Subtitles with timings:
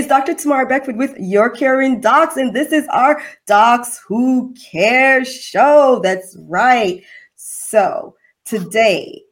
[0.00, 0.32] It's Dr.
[0.32, 6.00] Tamara Beckford with Your Caring Docs, and this is our Docs Who Care show.
[6.02, 7.02] That's right.
[7.36, 8.16] So,
[8.46, 9.22] today,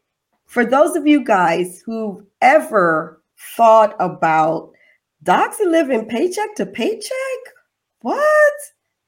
[0.44, 3.22] for those of you guys who've ever
[3.56, 4.72] thought about
[5.22, 7.38] docs and living paycheck to paycheck,
[8.02, 8.52] what?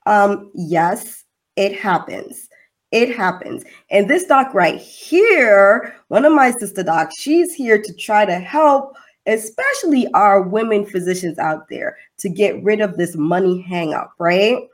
[0.06, 2.48] Um, yes, it happens.
[2.90, 3.64] It happens.
[3.90, 8.38] And this doc right here, one of my sister docs, she's here to try to
[8.38, 8.96] help,
[9.26, 14.68] especially our women physicians out there, to get rid of this money hang up, right?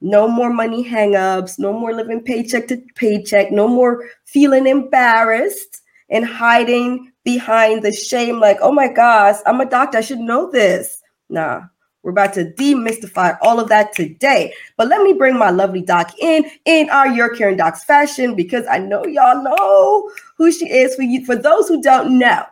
[0.00, 6.26] No more money hangups, no more living paycheck to paycheck, no more feeling embarrassed and
[6.26, 11.02] hiding behind the shame, like, oh my gosh, I'm a doctor, I should know this.
[11.30, 11.62] Nah,
[12.02, 14.52] we're about to demystify all of that today.
[14.76, 18.66] But let me bring my lovely doc in in our Your Caring Docs fashion because
[18.70, 20.94] I know y'all know who she is.
[20.94, 22.44] For you, for those who don't know,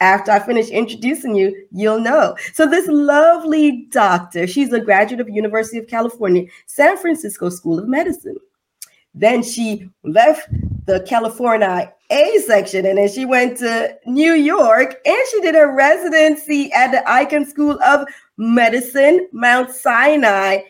[0.00, 2.36] after I finish introducing you, you'll know.
[2.54, 7.88] So this lovely doctor, she's a graduate of University of California, San Francisco School of
[7.88, 8.36] Medicine.
[9.14, 10.48] Then she left
[10.86, 15.74] the California A section and then she went to New York and she did her
[15.74, 18.06] residency at the Icahn School of
[18.36, 20.60] Medicine, Mount Sinai.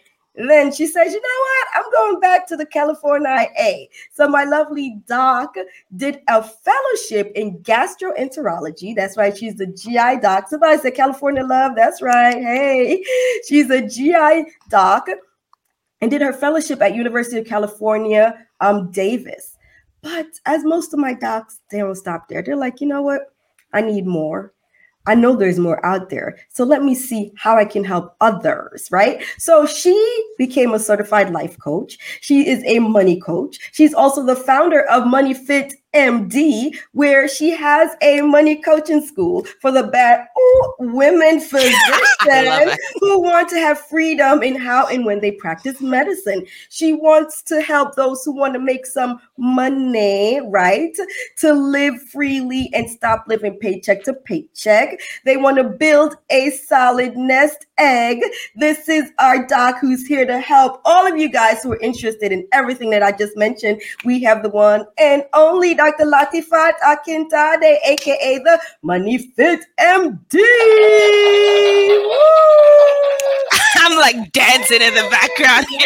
[0.47, 1.69] Then she says, You know what?
[1.75, 3.89] I'm going back to the California A.
[4.13, 5.55] So my lovely doc
[5.97, 8.95] did a fellowship in gastroenterology.
[8.95, 9.37] That's right.
[9.37, 10.49] She's the GI doc.
[10.49, 11.73] Somebody said California love.
[11.75, 12.37] That's right.
[12.37, 13.03] Hey,
[13.47, 15.09] she's a GI doc
[16.01, 19.57] and did her fellowship at University of California, um, Davis.
[20.03, 22.43] But as most of my docs, they don't stop there.
[22.43, 23.33] They're like, you know what?
[23.73, 24.53] I need more.
[25.09, 26.37] I know there's more out there.
[26.51, 29.25] So let me see how I can help others, right?
[29.39, 29.97] So she
[30.37, 31.97] became a certified life coach.
[32.21, 33.59] She is a money coach.
[33.73, 39.47] She's also the founder of Money Fit MD, where she has a money coaching school
[39.61, 45.21] for the bad ooh, women physicians who want to have freedom in how and when
[45.21, 46.47] they practice medicine.
[46.69, 50.95] She wants to help those who want to make some money, right?
[51.39, 55.01] To live freely and stop living paycheck to paycheck.
[55.25, 58.21] They want to build a solid nest egg.
[58.55, 62.31] This is our doc who's here to help all of you guys who are interested
[62.31, 63.81] in everything that I just mentioned.
[64.05, 66.07] We have the one and only Dr.
[66.07, 70.35] Latifat Akintade, aka the Money Fit MD.
[73.77, 75.79] I'm like dancing in the background here.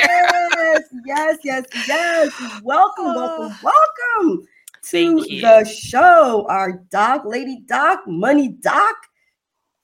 [0.56, 2.32] Yes, yes, yes, yes.
[2.62, 4.48] Welcome, welcome, welcome
[4.84, 6.46] to the show.
[6.48, 8.96] Our doc, Lady Doc, Money Doc,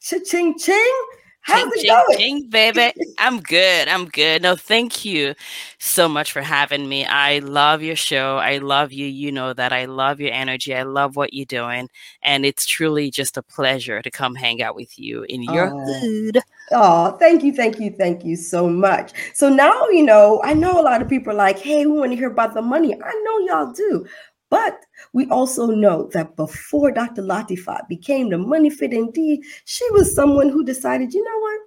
[0.01, 1.03] cha-ching ching.
[1.49, 2.19] How's ching, it going?
[2.19, 2.93] Ching, baby.
[3.19, 3.89] I'm good.
[3.89, 4.43] I'm good.
[4.43, 5.35] No, thank you
[5.79, 7.07] so much for having me.
[7.07, 8.37] I love your show.
[8.37, 9.07] I love you.
[9.07, 9.73] You know that.
[9.73, 10.75] I love your energy.
[10.75, 11.89] I love what you're doing.
[12.23, 16.01] And it's truly just a pleasure to come hang out with you in your oh.
[16.01, 16.39] hood.
[16.71, 19.13] Oh, thank you, thank you, thank you so much.
[19.33, 22.13] So now, you know, I know a lot of people are like, hey, we want
[22.13, 22.95] to hear about the money.
[22.95, 24.07] I know y'all do.
[24.51, 27.23] But we also know that before Dr.
[27.23, 31.61] Latifat became the Money Fit MD, she was someone who decided, you know what?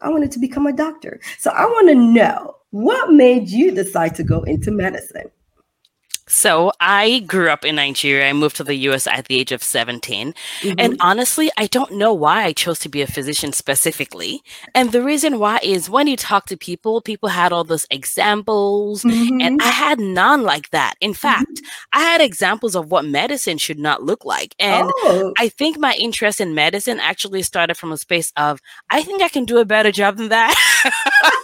[0.00, 1.20] I wanted to become a doctor.
[1.38, 5.30] So I want to know what made you decide to go into medicine?
[6.26, 8.28] So I grew up in Nigeria.
[8.28, 10.34] I moved to the US at the age of 17.
[10.60, 10.74] Mm-hmm.
[10.78, 14.42] And honestly, I don't know why I chose to be a physician specifically.
[14.74, 19.02] And the reason why is when you talk to people, people had all those examples,
[19.02, 19.40] mm-hmm.
[19.40, 20.94] and I had none like that.
[21.00, 21.66] In fact, mm-hmm.
[21.92, 24.54] I had examples of what medicine should not look like.
[24.58, 25.32] And oh.
[25.38, 28.60] I think my interest in medicine actually started from a space of,
[28.90, 30.54] I think I can do a better job than that.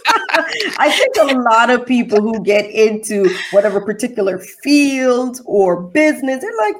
[0.33, 6.51] I think a lot of people who get into whatever particular field or business, they're
[6.67, 6.75] like,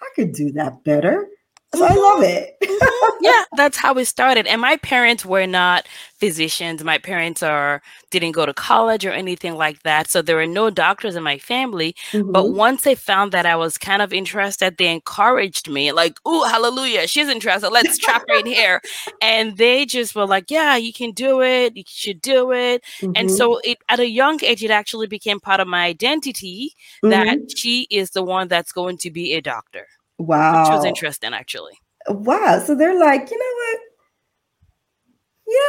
[0.00, 1.28] I could do that better.
[1.72, 2.56] So I love it.
[3.20, 4.46] yeah, that's how it started.
[4.48, 5.86] And my parents were not
[6.16, 6.82] physicians.
[6.82, 10.10] My parents are didn't go to college or anything like that.
[10.10, 11.94] So there were no doctors in my family.
[12.10, 12.32] Mm-hmm.
[12.32, 16.44] But once they found that I was kind of interested, they encouraged me, like, oh,
[16.48, 17.70] hallelujah, she's interested.
[17.70, 18.82] Let's trap right here.
[19.22, 22.82] And they just were like, Yeah, you can do it, you should do it.
[23.00, 23.12] Mm-hmm.
[23.14, 26.74] And so it at a young age, it actually became part of my identity
[27.04, 27.10] mm-hmm.
[27.10, 29.86] that she is the one that's going to be a doctor.
[30.20, 30.64] Wow.
[30.64, 31.72] Which was interesting, actually.
[32.08, 32.62] Wow.
[32.64, 33.80] So they're like, you know what?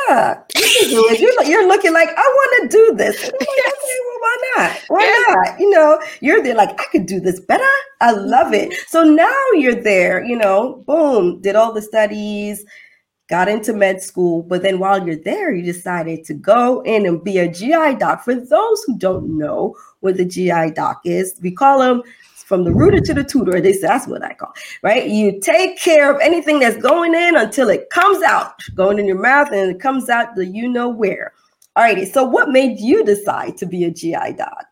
[0.09, 3.24] Yeah, you You're, you're looking like, I want to do this.
[3.24, 3.74] Like, yes.
[3.74, 4.81] okay, well, why not?
[4.89, 5.36] Why yes.
[5.36, 5.59] not?
[5.59, 7.63] You know, you're there like, I could do this better.
[8.00, 8.69] I love it.
[8.69, 8.83] Mm-hmm.
[8.89, 12.63] So now you're there, you know, boom, did all the studies,
[13.27, 14.44] got into med school.
[14.44, 18.24] But then while you're there, you decided to go in and be a GI doc.
[18.24, 22.03] For those who don't know what the GI doc is, we call them
[22.51, 23.62] from the rooter to the tutor.
[23.62, 24.53] They say that's what I call
[24.83, 25.09] right.
[25.09, 29.21] You take care of anything that's going in until it comes out, going in your
[29.21, 31.31] mouth, and it comes out the you know where.
[31.77, 32.06] Alrighty.
[32.12, 34.65] So, what made you decide to be a GI doc?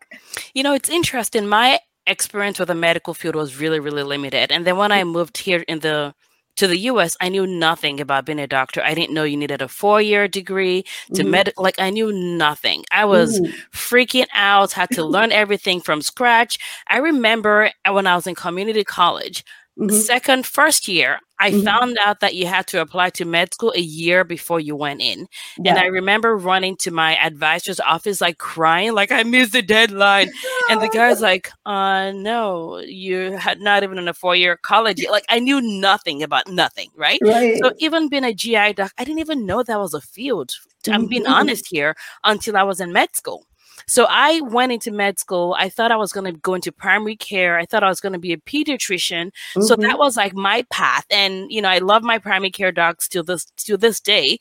[0.52, 1.48] You know, it's interesting.
[1.48, 5.38] My experience with the medical field was really, really limited, and then when I moved
[5.38, 6.14] here in the
[6.56, 8.82] to the US, I knew nothing about being a doctor.
[8.82, 11.30] I didn't know you needed a four year degree to mm-hmm.
[11.30, 11.52] med.
[11.56, 12.84] Like I knew nothing.
[12.92, 13.52] I was mm-hmm.
[13.72, 14.72] freaking out.
[14.72, 16.58] Had to learn everything from scratch.
[16.88, 19.44] I remember when I was in community college,
[19.80, 19.96] Mm-hmm.
[19.96, 21.64] Second, first year, I mm-hmm.
[21.64, 25.00] found out that you had to apply to med school a year before you went
[25.00, 25.26] in.
[25.58, 25.70] Yeah.
[25.70, 30.30] And I remember running to my advisor's office, like crying, like I missed the deadline.
[30.68, 35.02] and the guy's like, uh, no, you had not even in a four year college.
[35.10, 37.18] Like I knew nothing about nothing, right?
[37.22, 37.58] right?
[37.62, 40.50] So even being a GI doc, I didn't even know that was a field.
[40.88, 41.32] I'm being mm-hmm.
[41.32, 43.46] honest here until I was in med school.
[43.90, 45.56] So I went into med school.
[45.58, 47.58] I thought I was going to go into primary care.
[47.58, 49.26] I thought I was going to be a pediatrician.
[49.26, 49.62] Mm-hmm.
[49.62, 49.98] So that mm-hmm.
[49.98, 51.04] was like my path.
[51.10, 54.38] And you know, I love my primary care docs to this to this day.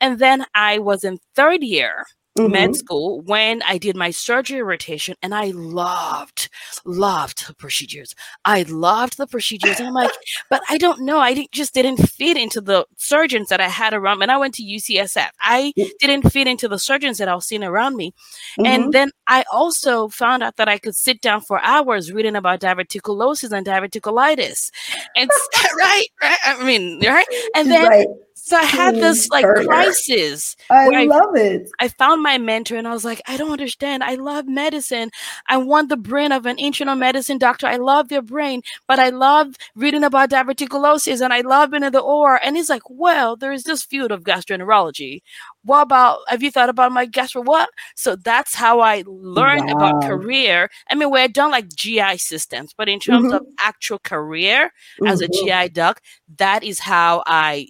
[0.00, 2.06] And then I was in third year
[2.38, 2.52] mm-hmm.
[2.52, 6.48] med school when I did my surgery rotation and I loved,
[6.84, 8.14] loved the procedures.
[8.44, 9.78] I loved the procedures.
[9.78, 10.12] And I'm like,
[10.50, 11.18] but I don't know.
[11.18, 14.22] I just didn't fit into the surgeons that I had around.
[14.22, 15.30] And I went to UCSF.
[15.40, 18.12] I didn't fit into the surgeons that I was seeing around me.
[18.58, 18.66] Mm-hmm.
[18.66, 22.60] And then I also found out that I could sit down for hours reading about
[22.60, 24.70] diverticulosis and diverticulitis.
[25.16, 25.30] And
[25.78, 26.38] right, right.
[26.44, 27.26] I mean, right.
[27.54, 28.06] And then right.
[28.48, 30.56] So I had this like crisis.
[30.70, 31.70] I love I, it.
[31.80, 34.02] I found my mentor and I was like, I don't understand.
[34.02, 35.10] I love medicine.
[35.48, 37.66] I want the brain of an internal medicine doctor.
[37.66, 41.92] I love their brain, but I love reading about diverticulosis and I love being in
[41.92, 42.40] the OR.
[42.42, 45.20] And he's like, Well, there is this field of gastroenterology.
[45.64, 47.68] What about have you thought about my gastro what?
[47.96, 49.72] So that's how I learned wow.
[49.72, 50.70] about career.
[50.88, 53.34] I mean, we had done like GI systems, but in terms mm-hmm.
[53.34, 55.06] of actual career mm-hmm.
[55.06, 55.66] as a mm-hmm.
[55.66, 56.00] GI doc,
[56.38, 57.68] that is how I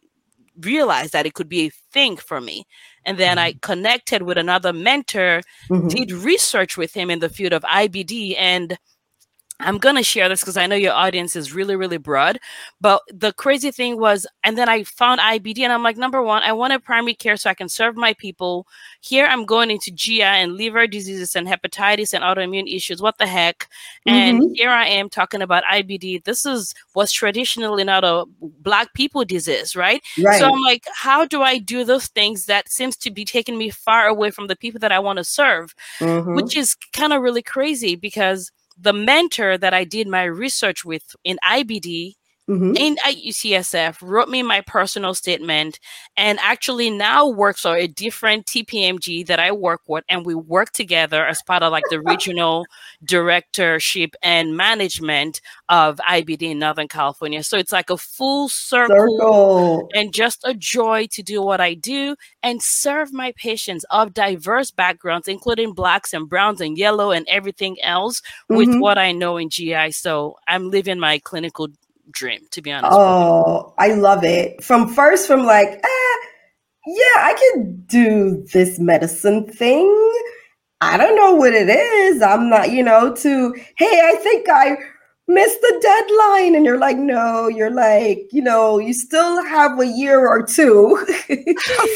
[0.61, 2.65] realized that it could be a thing for me.
[3.05, 3.59] And then I mm-hmm.
[3.61, 5.89] connected with another mentor, mm-hmm.
[5.89, 8.77] did research with him in the field of IBD, and
[9.61, 12.39] I'm going to share this because I know your audience is really, really broad.
[12.81, 16.43] But the crazy thing was, and then I found IBD, and I'm like, number one,
[16.45, 18.69] I wanted primary care so I can serve my people.
[19.01, 23.03] Here I'm going into GI and liver diseases and hepatitis and autoimmune issues.
[23.03, 23.69] What the heck?
[24.07, 24.11] Mm-hmm.
[24.11, 26.23] And here I am talking about IBD.
[26.23, 30.01] This is what's traditionally not a black people disease, right?
[30.23, 30.39] right?
[30.39, 33.71] So I'm like, how do I do those things that seems to be taking me
[33.71, 35.75] far away from the people that I want to serve?
[35.99, 36.37] Mm-hmm.
[36.37, 41.17] Which is kind of really crazy because the mentor that I did my research with
[41.25, 42.15] in IBD
[42.49, 42.75] mm-hmm.
[42.77, 45.79] in at UCSF wrote me my personal statement
[46.17, 50.05] and actually now works for a different TPMG that I work with.
[50.09, 52.67] And we work together as part of like the regional
[53.05, 57.43] directorship and management of IBD in Northern California.
[57.43, 61.75] So it's like a full circle, circle and just a joy to do what I
[61.75, 67.27] do and serve my patients of diverse backgrounds, including blacks and browns and yellow and
[67.29, 68.57] everything else mm-hmm.
[68.57, 69.93] with what I know in GI.
[69.93, 71.69] So I'm living my clinical
[72.11, 72.93] dream, to be honest.
[72.93, 74.63] Oh, I love it.
[74.63, 76.17] From first, from like, eh,
[76.87, 79.87] yeah, I can do this medicine thing.
[80.81, 82.23] I don't know what it is.
[82.23, 84.77] I'm not, you know, to, hey, I think I
[85.27, 86.55] missed the deadline.
[86.55, 91.05] And you're like, no, you're like, you know, you still have a year or two.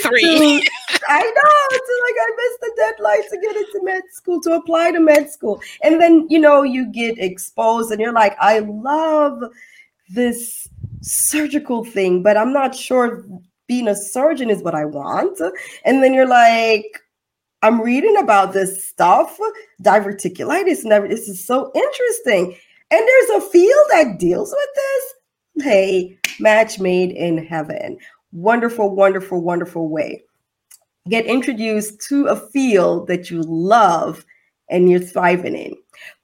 [0.03, 0.69] Three.
[1.09, 1.67] I know.
[1.71, 5.31] It's like I missed the deadline to get into med school, to apply to med
[5.31, 5.61] school.
[5.83, 9.43] And then, you know, you get exposed and you're like, I love
[10.11, 10.69] this
[11.01, 13.25] surgical thing, but I'm not sure
[13.67, 15.41] being a surgeon is what I want.
[15.85, 16.85] And then you're like,
[17.63, 19.39] I'm reading about this stuff,
[19.83, 21.11] diverticulitis, and.
[21.11, 22.57] This is so interesting.
[22.91, 25.65] And there's a field that deals with this.
[25.65, 27.99] Hey, match made in heaven.
[28.33, 30.23] Wonderful, wonderful, wonderful way.
[31.09, 34.25] Get introduced to a field that you love
[34.69, 35.77] and you're thriving in.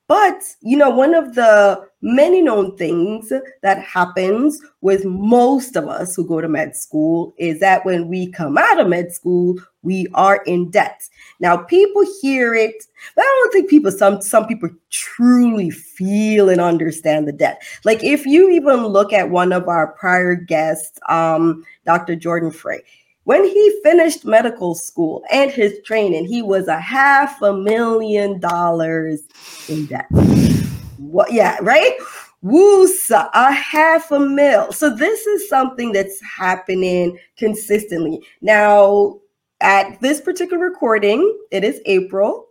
[0.09, 6.15] But, you know, one of the many known things that happens with most of us
[6.15, 10.07] who go to med school is that when we come out of med school, we
[10.15, 11.03] are in debt.
[11.41, 16.61] Now, people hear it, but I don't think people, some, some people truly feel and
[16.61, 17.63] understand the debt.
[17.85, 22.17] Like if you even look at one of our prior guests, um, Dr.
[22.17, 22.83] Jordan Frey,
[23.25, 29.21] when he finished medical school and his training, he was a half a million dollars
[29.69, 30.07] in debt.
[30.99, 31.33] What?
[31.33, 31.97] Yeah, right.
[32.45, 34.73] Woosa, a half a mil.
[34.73, 38.23] So this is something that's happening consistently.
[38.41, 39.19] Now,
[39.61, 42.47] at this particular recording, it is April.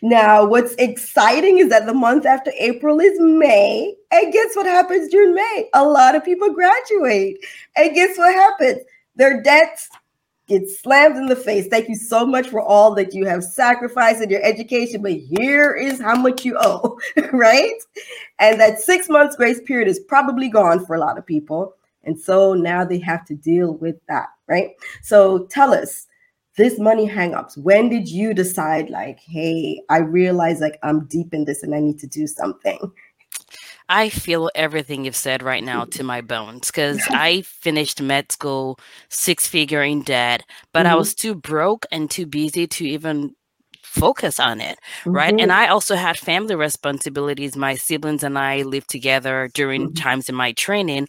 [0.00, 3.94] Now, what's exciting is that the month after April is May.
[4.10, 5.68] And guess what happens during May?
[5.74, 7.36] A lot of people graduate.
[7.76, 8.78] And guess what happens?
[9.16, 9.90] Their debts
[10.48, 11.68] get slammed in the face.
[11.68, 15.74] Thank you so much for all that you have sacrificed in your education, but here
[15.74, 16.98] is how much you owe,
[17.32, 17.74] right?
[18.38, 21.74] And that six months grace period is probably gone for a lot of people.
[22.04, 24.70] And so now they have to deal with that, right?
[25.02, 26.06] So tell us
[26.56, 27.56] this money hangups.
[27.56, 31.80] When did you decide, like, hey, I realize like I'm deep in this and I
[31.80, 32.78] need to do something?
[33.88, 38.78] I feel everything you've said right now to my bones because I finished med school
[39.08, 40.92] six figure in debt, but mm-hmm.
[40.92, 43.34] I was too broke and too busy to even
[43.98, 45.12] focus on it mm-hmm.
[45.12, 45.60] right and mm-hmm.
[45.60, 49.94] i also had family responsibilities my siblings and i lived together during mm-hmm.
[49.94, 51.06] times in my training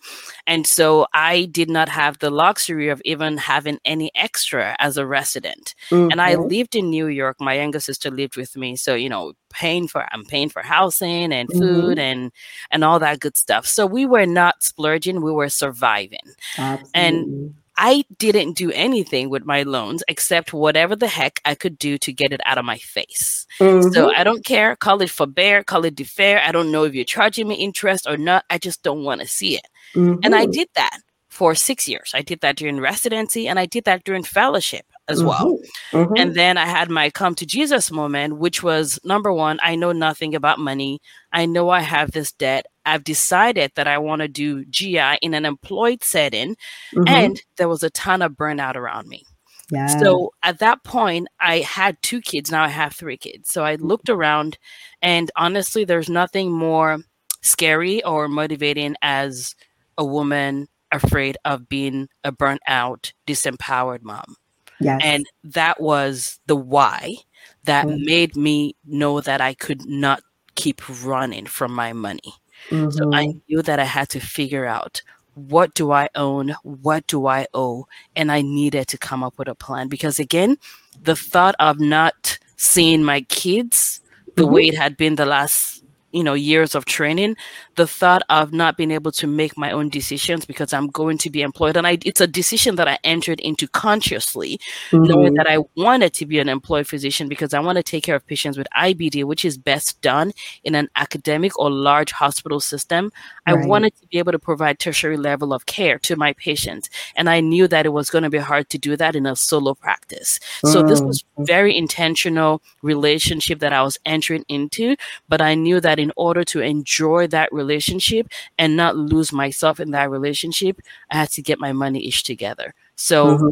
[0.47, 5.05] and so i did not have the luxury of even having any extra as a
[5.05, 6.11] resident mm-hmm.
[6.11, 6.47] and i mm-hmm.
[6.47, 10.05] lived in new york my younger sister lived with me so you know paying for
[10.11, 11.99] i'm paying for housing and food mm-hmm.
[11.99, 12.31] and
[12.71, 16.19] and all that good stuff so we were not splurging we were surviving
[16.57, 16.91] Absolutely.
[16.93, 21.97] and I didn't do anything with my loans except whatever the heck I could do
[21.99, 23.47] to get it out of my face.
[23.57, 23.91] Mm-hmm.
[23.91, 24.75] So I don't care.
[24.75, 26.41] Call it forbear, call it defer.
[26.43, 28.43] I don't know if you're charging me interest or not.
[28.49, 29.65] I just don't want to see it.
[29.95, 30.19] Mm-hmm.
[30.23, 30.51] And I mm-hmm.
[30.51, 32.11] did that for six years.
[32.13, 35.27] I did that during residency and I did that during fellowship as mm-hmm.
[35.27, 35.59] well.
[35.91, 36.13] Mm-hmm.
[36.15, 39.91] And then I had my come to Jesus moment, which was number one, I know
[39.91, 41.01] nothing about money.
[41.33, 42.67] I know I have this debt.
[42.85, 46.55] I've decided that I want to do GI in an employed setting.
[46.93, 47.07] Mm-hmm.
[47.07, 49.23] And there was a ton of burnout around me.
[49.71, 49.87] Yeah.
[49.87, 52.51] So at that point, I had two kids.
[52.51, 53.49] Now I have three kids.
[53.51, 54.57] So I looked around,
[55.01, 56.99] and honestly, there's nothing more
[57.41, 59.55] scary or motivating as
[59.97, 64.35] a woman afraid of being a burnt out, disempowered mom.
[64.79, 65.01] Yes.
[65.03, 67.15] And that was the why
[67.63, 68.05] that mm-hmm.
[68.05, 70.21] made me know that I could not
[70.55, 72.33] keep running from my money.
[72.69, 72.89] Mm-hmm.
[72.91, 73.39] So I mm-hmm.
[73.47, 75.01] knew that I had to figure out
[75.35, 76.55] what do I own?
[76.63, 77.87] What do I owe?
[78.15, 80.57] And I needed to come up with a plan because, again,
[81.01, 84.01] the thought of not seeing my kids
[84.35, 84.53] the mm-hmm.
[84.53, 85.78] way it had been the last
[86.11, 87.35] you know years of training
[87.75, 91.29] the thought of not being able to make my own decisions because i'm going to
[91.29, 94.59] be employed and I, it's a decision that i entered into consciously
[94.91, 95.03] mm-hmm.
[95.03, 98.15] knowing that i wanted to be an employed physician because i want to take care
[98.15, 100.31] of patients with ibd which is best done
[100.63, 103.11] in an academic or large hospital system
[103.47, 103.63] right.
[103.63, 107.29] i wanted to be able to provide tertiary level of care to my patients and
[107.29, 109.73] i knew that it was going to be hard to do that in a solo
[109.73, 110.69] practice mm-hmm.
[110.73, 111.45] so this was mm-hmm.
[111.45, 114.95] very intentional relationship that i was entering into
[115.27, 118.27] but i knew that in order to enjoy that relationship
[118.57, 122.73] and not lose myself in that relationship, I had to get my money ish together.
[122.95, 123.49] So mm-hmm.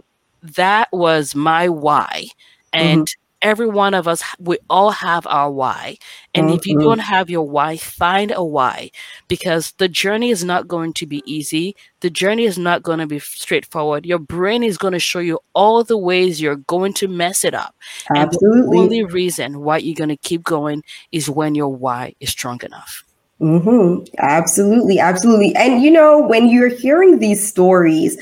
[0.56, 2.27] that was my why.
[2.74, 5.98] And mm-hmm every one of us we all have our why
[6.34, 6.56] and mm-hmm.
[6.56, 6.88] if you mm-hmm.
[6.88, 8.89] don't have your why find a why
[9.27, 13.06] because the journey is not going to be easy the journey is not going to
[13.06, 17.08] be straightforward your brain is going to show you all the ways you're going to
[17.08, 17.75] mess it up
[18.15, 18.60] Absolutely.
[18.60, 22.29] and the only reason why you're going to keep going is when your why is
[22.29, 23.03] strong enough
[23.39, 24.03] mm-hmm.
[24.20, 28.17] absolutely absolutely and you know when you're hearing these stories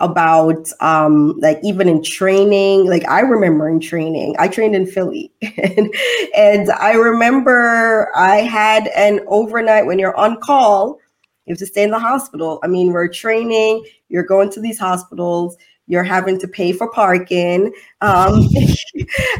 [0.00, 2.86] about um, like even in training.
[2.86, 5.94] Like I remember in training, I trained in Philly, and,
[6.34, 10.98] and I remember I had an overnight when you're on call.
[11.46, 12.58] You have to stay in the hospital.
[12.62, 13.84] I mean, we're training.
[14.08, 15.56] You're going to these hospitals.
[15.86, 17.72] You're having to pay for parking.
[18.00, 18.48] Um,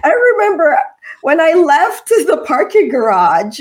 [0.04, 0.76] I remember
[1.22, 3.60] when I left the parking garage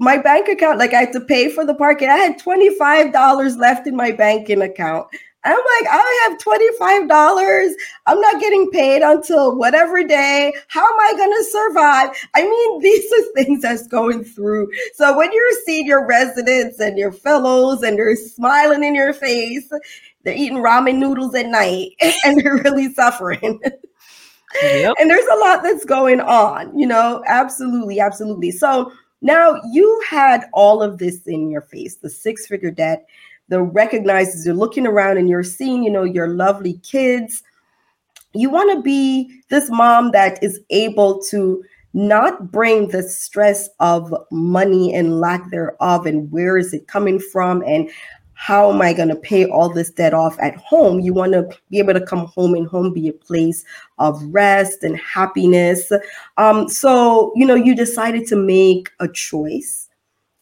[0.00, 2.08] my bank account, like I had to pay for the parking.
[2.08, 5.06] I had $25 left in my banking account.
[5.44, 7.72] I'm like, I have $25.
[8.06, 10.52] I'm not getting paid until whatever day.
[10.68, 12.10] How am I going to survive?
[12.34, 14.70] I mean, these are things that's going through.
[14.94, 19.70] So when you're seeing your residents and your fellows and they're smiling in your face,
[20.22, 21.92] they're eating ramen noodles at night
[22.24, 23.60] and they're really suffering.
[24.62, 24.96] Yep.
[24.98, 28.50] and there's a lot that's going on, you know, absolutely, absolutely.
[28.50, 28.92] So
[29.22, 33.06] now you had all of this in your face, the six figure debt
[33.50, 37.42] the recognizes you're looking around and you're seeing, you know, your lovely kids.
[38.32, 44.14] You want to be this mom that is able to not bring the stress of
[44.30, 47.90] money and lack thereof and where is it coming from and
[48.34, 51.00] how am I going to pay all this debt off at home?
[51.00, 53.64] You want to be able to come home and home be a place
[53.98, 55.92] of rest and happiness.
[56.38, 59.89] Um, so, you know, you decided to make a choice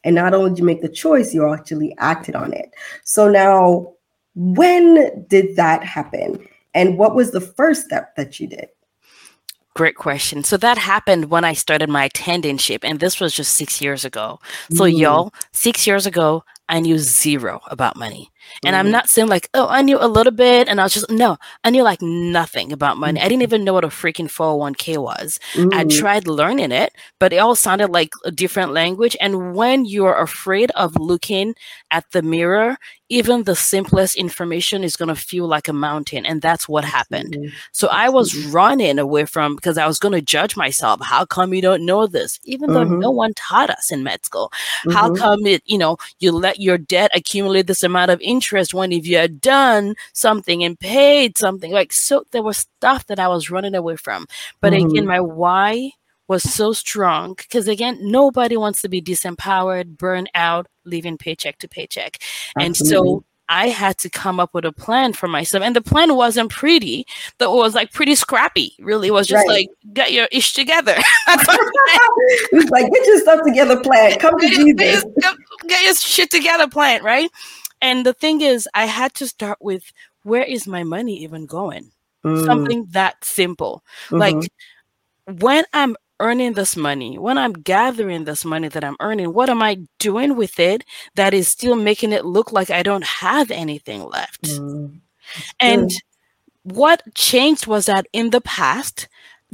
[0.05, 2.71] and not only did you make the choice, you actually acted on it.
[3.05, 3.93] So now,
[4.35, 6.47] when did that happen?
[6.75, 8.69] And what was the first step that you did?
[9.79, 10.43] great question.
[10.43, 14.41] So that happened when I started my attendantship, and this was just six years ago.
[14.73, 14.99] So, mm.
[14.99, 18.31] y'all, six years ago, I knew zero about money.
[18.65, 18.87] And mm-hmm.
[18.87, 20.69] I'm not saying like, oh, I knew a little bit.
[20.69, 23.19] And I was just, no, I knew like nothing about money.
[23.19, 23.27] Mm-hmm.
[23.27, 25.39] I didn't even know what a freaking 401k was.
[25.55, 25.79] Mm-hmm.
[25.79, 29.17] I tried learning it, but it all sounded like a different language.
[29.21, 31.55] And when you're afraid of looking
[31.91, 32.79] at the mirror,
[33.11, 36.27] even the simplest information is going to feel like a mountain.
[36.27, 37.53] And that's what happened.
[37.73, 41.01] So I was running away from because I was going to judge myself.
[41.03, 42.39] How come you don't know this?
[42.45, 43.17] Even though no mm-hmm.
[43.17, 44.53] one taught us in med school.
[44.93, 45.23] How mm-hmm.
[45.23, 49.07] come it, you know, you let your debt accumulate this amount of interest when if
[49.07, 51.73] you had done something and paid something?
[51.73, 54.27] Like, so there was stuff that I was running away from.
[54.61, 54.91] But mm-hmm.
[54.91, 55.93] again, my why
[56.29, 61.67] was so strong because again nobody wants to be disempowered burned out living paycheck to
[61.67, 62.19] paycheck
[62.55, 62.67] Absolutely.
[62.67, 65.65] and so I had to come up with a plan for myself.
[65.65, 67.07] And the plan wasn't pretty.
[67.39, 68.75] That was like pretty scrappy.
[68.79, 69.67] Really, it was just right.
[69.67, 70.95] like get your ish together.
[71.29, 74.19] it was like get your stuff together, plan.
[74.19, 75.05] Come to Jesus.
[75.21, 75.37] Get,
[75.67, 77.31] get your shit together, plan, right?
[77.81, 81.93] And the thing is, I had to start with where is my money even going?
[82.25, 82.45] Mm.
[82.45, 83.85] Something that simple.
[84.07, 84.17] Mm-hmm.
[84.17, 84.53] Like
[85.41, 89.63] when I'm earning this money, when I'm gathering this money that I'm earning, what am
[89.63, 90.85] I doing with it
[91.15, 94.43] that is still making it look like I don't have anything left?
[94.43, 95.01] Mm.
[95.61, 95.91] And
[96.63, 99.09] what changed was that in the past,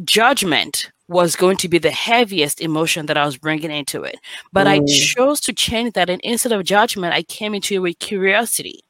[0.04, 4.18] judgment was going to be the heaviest emotion that I was bringing into it.
[4.52, 4.70] But mm.
[4.70, 6.08] I chose to change that.
[6.08, 8.80] And instead of judgment, I came into it with curiosity.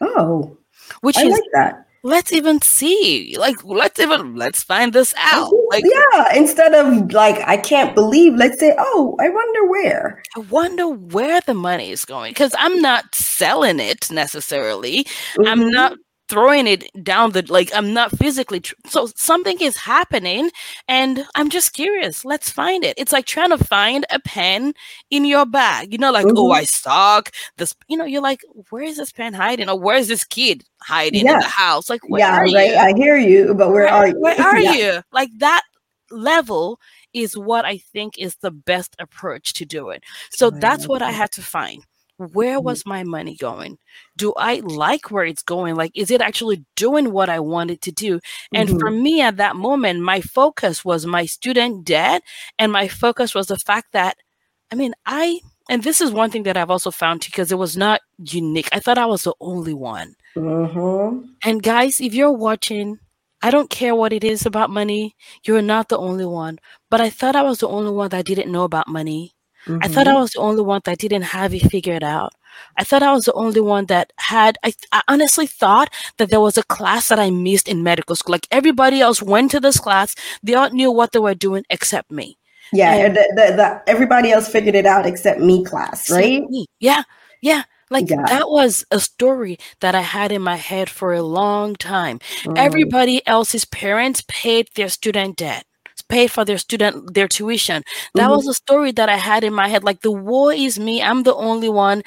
[0.00, 0.58] Oh,
[1.00, 3.36] which I is like that let's even see.
[3.38, 5.52] Like let's even let's find this out.
[5.70, 10.22] Like yeah instead of like i can't believe let's say oh i wonder where.
[10.36, 15.04] I wonder where the money is going because i'm not selling it necessarily.
[15.04, 15.46] Mm-hmm.
[15.46, 15.96] i'm not
[16.28, 20.50] throwing it down the like i'm not physically tr- so something is happening
[20.88, 22.24] and i'm just curious.
[22.24, 22.94] Let's find it.
[22.96, 24.72] It's like trying to find a pen
[25.10, 25.92] in your bag.
[25.92, 26.38] You know like oh, mm-hmm.
[26.38, 27.30] oh i suck.
[27.58, 28.40] This you know you're like
[28.70, 29.68] where is this pen hiding?
[29.68, 31.34] Or where is this kid hiding yeah.
[31.34, 31.90] in the house?
[31.90, 32.50] Like yeah right.
[32.50, 32.76] you?
[32.76, 34.20] i hear you but where, where are you?
[34.20, 34.72] where are yeah.
[34.72, 35.02] you?
[35.12, 35.62] Like that
[36.10, 36.78] level
[37.12, 40.02] is what i think is the best approach to do it.
[40.30, 41.84] So that's what i had to find
[42.18, 42.64] where mm-hmm.
[42.64, 43.78] was my money going?
[44.16, 45.74] Do I like where it's going?
[45.74, 48.20] Like, is it actually doing what I wanted to do?
[48.54, 48.78] And mm-hmm.
[48.78, 52.22] for me at that moment, my focus was my student debt.
[52.58, 54.16] And my focus was the fact that,
[54.72, 57.58] I mean, I, and this is one thing that I've also found too, because it
[57.58, 58.68] was not unique.
[58.72, 60.14] I thought I was the only one.
[60.36, 61.26] Mm-hmm.
[61.44, 62.98] And guys, if you're watching,
[63.42, 65.14] I don't care what it is about money.
[65.44, 66.58] You're not the only one.
[66.90, 69.35] But I thought I was the only one that didn't know about money.
[69.66, 69.82] Mm-hmm.
[69.82, 70.20] I thought I mm-hmm.
[70.20, 72.32] was the only one that didn't have it figured out.
[72.76, 74.58] I thought I was the only one that had.
[74.64, 78.32] I, I, honestly thought that there was a class that I missed in medical school.
[78.32, 82.10] Like everybody else went to this class, they all knew what they were doing except
[82.10, 82.38] me.
[82.72, 86.42] Yeah, and, the, the, the, everybody else figured it out except me, class, right?
[86.48, 86.66] Me.
[86.80, 87.02] Yeah,
[87.40, 87.64] yeah.
[87.88, 88.24] Like yeah.
[88.26, 92.18] that was a story that I had in my head for a long time.
[92.42, 92.58] Mm.
[92.58, 95.64] Everybody else's parents paid their student debt
[96.08, 97.82] pay for their student their tuition.
[98.14, 98.36] That mm-hmm.
[98.36, 99.84] was a story that I had in my head.
[99.84, 101.02] Like the war is me.
[101.02, 102.02] I'm the only one.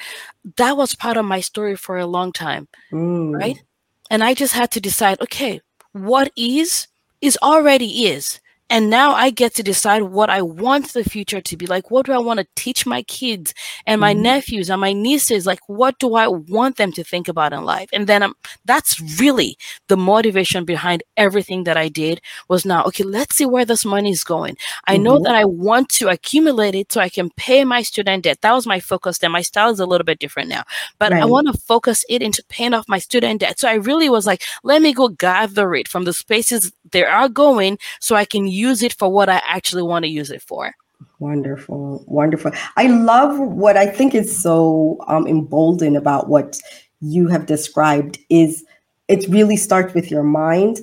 [0.56, 2.68] That was part of my story for a long time.
[2.92, 3.38] Mm.
[3.38, 3.62] Right.
[4.10, 5.60] And I just had to decide, okay,
[5.92, 6.88] what is
[7.20, 8.40] is already is.
[8.70, 11.90] And now I get to decide what I want the future to be like.
[11.90, 13.52] What do I want to teach my kids
[13.84, 14.22] and my mm-hmm.
[14.22, 15.44] nephews and my nieces?
[15.44, 17.90] Like, what do I want them to think about in life?
[17.92, 23.02] And then um, that's really the motivation behind everything that I did was now, okay,
[23.02, 24.56] let's see where this money is going.
[24.86, 25.02] I mm-hmm.
[25.02, 28.40] know that I want to accumulate it so I can pay my student debt.
[28.42, 29.18] That was my focus.
[29.18, 30.62] Then my style is a little bit different now,
[31.00, 31.22] but right.
[31.22, 33.58] I want to focus it into paying off my student debt.
[33.58, 37.28] So I really was like, let me go gather it from the spaces they are
[37.28, 40.72] going so I can use it for what I actually want to use it for.
[41.18, 42.50] Wonderful, wonderful.
[42.76, 46.58] I love what I think is so um, emboldened about what
[47.00, 48.64] you have described is
[49.08, 50.78] it really starts with your mind,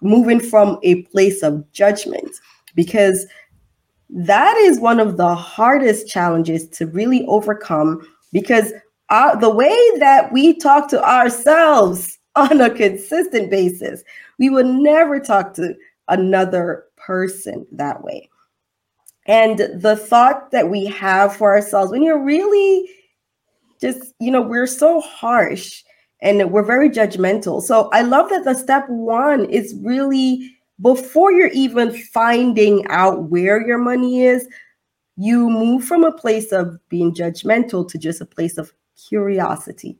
[0.00, 2.30] moving from a place of judgment,
[2.74, 3.26] because
[4.10, 8.06] that is one of the hardest challenges to really overcome.
[8.32, 8.72] Because
[9.10, 14.04] uh, the way that we talk to ourselves on a consistent basis,
[14.38, 15.74] we would never talk to
[16.08, 18.28] another person that way.
[19.26, 22.88] And the thought that we have for ourselves, when you're really
[23.80, 25.82] just, you know, we're so harsh
[26.20, 27.62] and we're very judgmental.
[27.62, 30.50] So I love that the step one is really
[30.82, 34.46] before you're even finding out where your money is,
[35.16, 38.72] you move from a place of being judgmental to just a place of
[39.08, 39.96] curiosity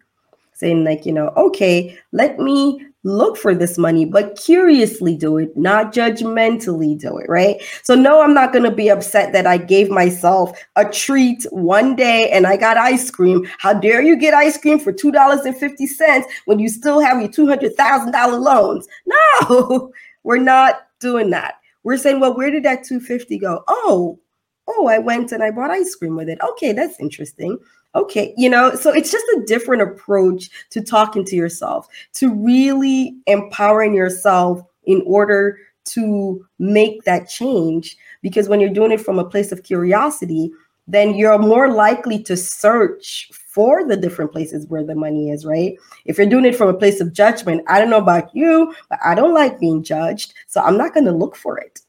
[0.55, 5.57] saying like you know okay let me look for this money, but curiously do it,
[5.57, 7.57] not judgmentally do it, right?
[7.83, 11.95] So, no, I'm not going to be upset that I gave myself a treat one
[11.95, 13.49] day and I got ice cream.
[13.59, 18.87] How dare you get ice cream for $2.50 when you still have your $200,000 loans?
[19.41, 19.93] No,
[20.25, 21.55] we're not doing that.
[21.85, 23.63] We're saying, well, where did that 250 go?
[23.69, 24.19] Oh,
[24.67, 26.39] oh, I went and I bought ice cream with it.
[26.43, 27.59] Okay, that's interesting.
[27.95, 33.17] Okay, you know, so it's just a different approach to talking to yourself, to really
[33.27, 37.97] empowering yourself in order to make that change.
[38.23, 40.51] Because when you're doing it from a place of curiosity,
[40.87, 45.77] then you're more likely to search for the different places where the money is, right?
[46.05, 48.99] If you're doing it from a place of judgment, I don't know about you, but
[49.05, 50.35] I don't like being judged.
[50.47, 51.81] So I'm not going to look for it.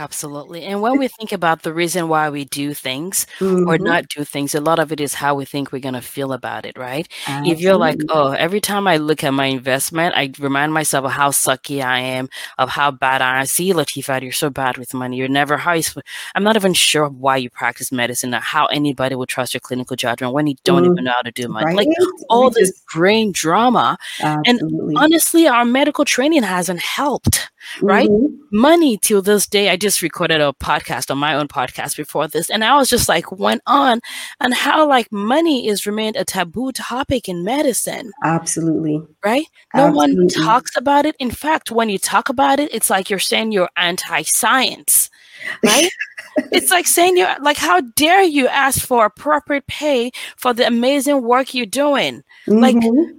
[0.00, 0.62] Absolutely.
[0.62, 3.68] And when we think about the reason why we do things mm-hmm.
[3.68, 6.00] or not do things, a lot of it is how we think we're going to
[6.00, 7.06] feel about it, right?
[7.26, 7.52] Absolutely.
[7.52, 11.12] If you're like, oh, every time I look at my investment, I remind myself of
[11.12, 15.18] how sucky I am, of how bad I see, Latifat, you're so bad with money.
[15.18, 15.82] You're never how you,
[16.34, 19.96] I'm not even sure why you practice medicine or how anybody would trust your clinical
[19.96, 20.92] judgment when you don't mm-hmm.
[20.92, 21.66] even know how to do money.
[21.66, 21.76] Right?
[21.76, 21.88] Like
[22.30, 23.98] all we this just, brain drama.
[24.22, 24.94] Absolutely.
[24.94, 27.50] And honestly, our medical training hasn't helped
[27.80, 28.08] right?
[28.08, 28.36] Mm-hmm.
[28.58, 29.68] Money till this day.
[29.68, 33.08] I just recorded a podcast on my own podcast before this, and I was just
[33.08, 34.00] like went on
[34.40, 38.12] on how like money is remained a taboo topic in medicine.
[38.24, 39.02] Absolutely.
[39.24, 39.46] Right?
[39.74, 40.16] No Absolutely.
[40.16, 41.16] one talks about it.
[41.18, 45.10] In fact, when you talk about it, it's like you're saying you're anti-science.
[45.64, 45.90] Right?
[46.52, 51.22] it's like saying you're like how dare you ask for appropriate pay for the amazing
[51.22, 52.58] work you're doing mm-hmm.
[52.58, 52.76] like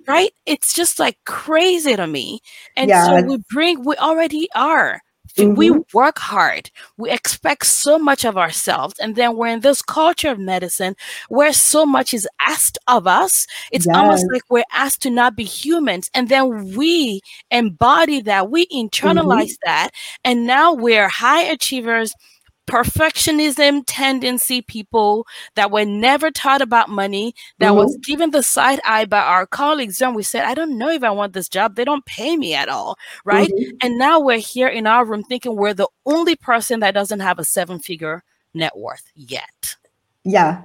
[0.08, 2.40] right it's just like crazy to me
[2.76, 3.06] and yeah.
[3.06, 5.02] so we bring we already are
[5.36, 5.56] Mm-hmm.
[5.56, 6.70] We work hard.
[6.98, 8.96] We expect so much of ourselves.
[9.00, 10.96] And then we're in this culture of medicine
[11.30, 13.48] where so much is asked of us.
[13.72, 13.96] It's yes.
[13.96, 16.10] almost like we're asked to not be humans.
[16.14, 19.66] And then we embody that, we internalize mm-hmm.
[19.66, 19.92] that.
[20.24, 22.14] And now we're high achievers
[22.72, 27.80] perfectionism tendency people that were never taught about money, that mm-hmm.
[27.80, 30.02] was given the side eye by our colleagues.
[30.02, 31.76] And we said, I don't know if I want this job.
[31.76, 32.98] They don't pay me at all.
[33.26, 33.50] Right?
[33.50, 33.76] Mm-hmm.
[33.82, 37.40] And now we're here in our room thinking we're the only person that doesn't have
[37.40, 39.76] a seven figure net worth yet.
[40.24, 40.62] Yeah.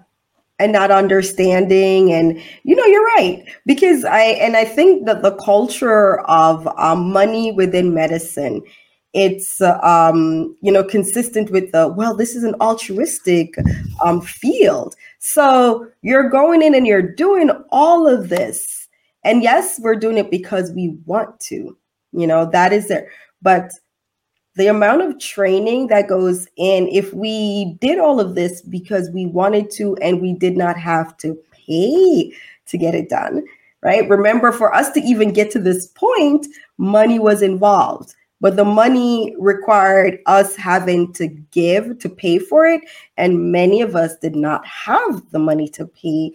[0.61, 5.35] And not understanding, and you know, you're right because I and I think that the
[5.35, 8.63] culture of um, money within medicine
[9.17, 13.55] it's um, you know consistent with the well this is an altruistic
[14.05, 14.95] um, field.
[15.19, 18.89] So you're going in and you're doing all of this.
[19.25, 21.77] And yes we're doing it because we want to
[22.13, 23.11] you know that is there.
[23.41, 23.73] But
[24.55, 29.27] the amount of training that goes in if we did all of this because we
[29.27, 32.33] wanted to and we did not have to pay
[32.67, 33.43] to get it done
[33.83, 34.09] right?
[34.09, 36.47] Remember for us to even get to this point
[36.79, 42.83] money was involved but the money required us having to give to pay for it
[43.17, 46.33] and many of us did not have the money to pay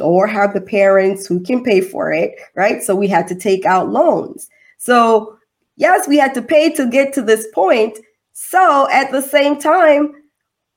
[0.00, 2.82] or have the parents who can pay for it right?
[2.82, 4.48] So we had to take out loans.
[4.78, 5.38] So
[5.76, 7.98] yes we had to pay to get to this point.
[8.32, 10.14] So at the same time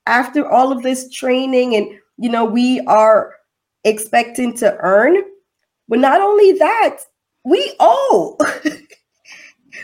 [0.07, 1.87] after all of this training and
[2.17, 3.33] you know we are
[3.83, 5.15] expecting to earn
[5.87, 6.99] but not only that
[7.43, 8.37] we owe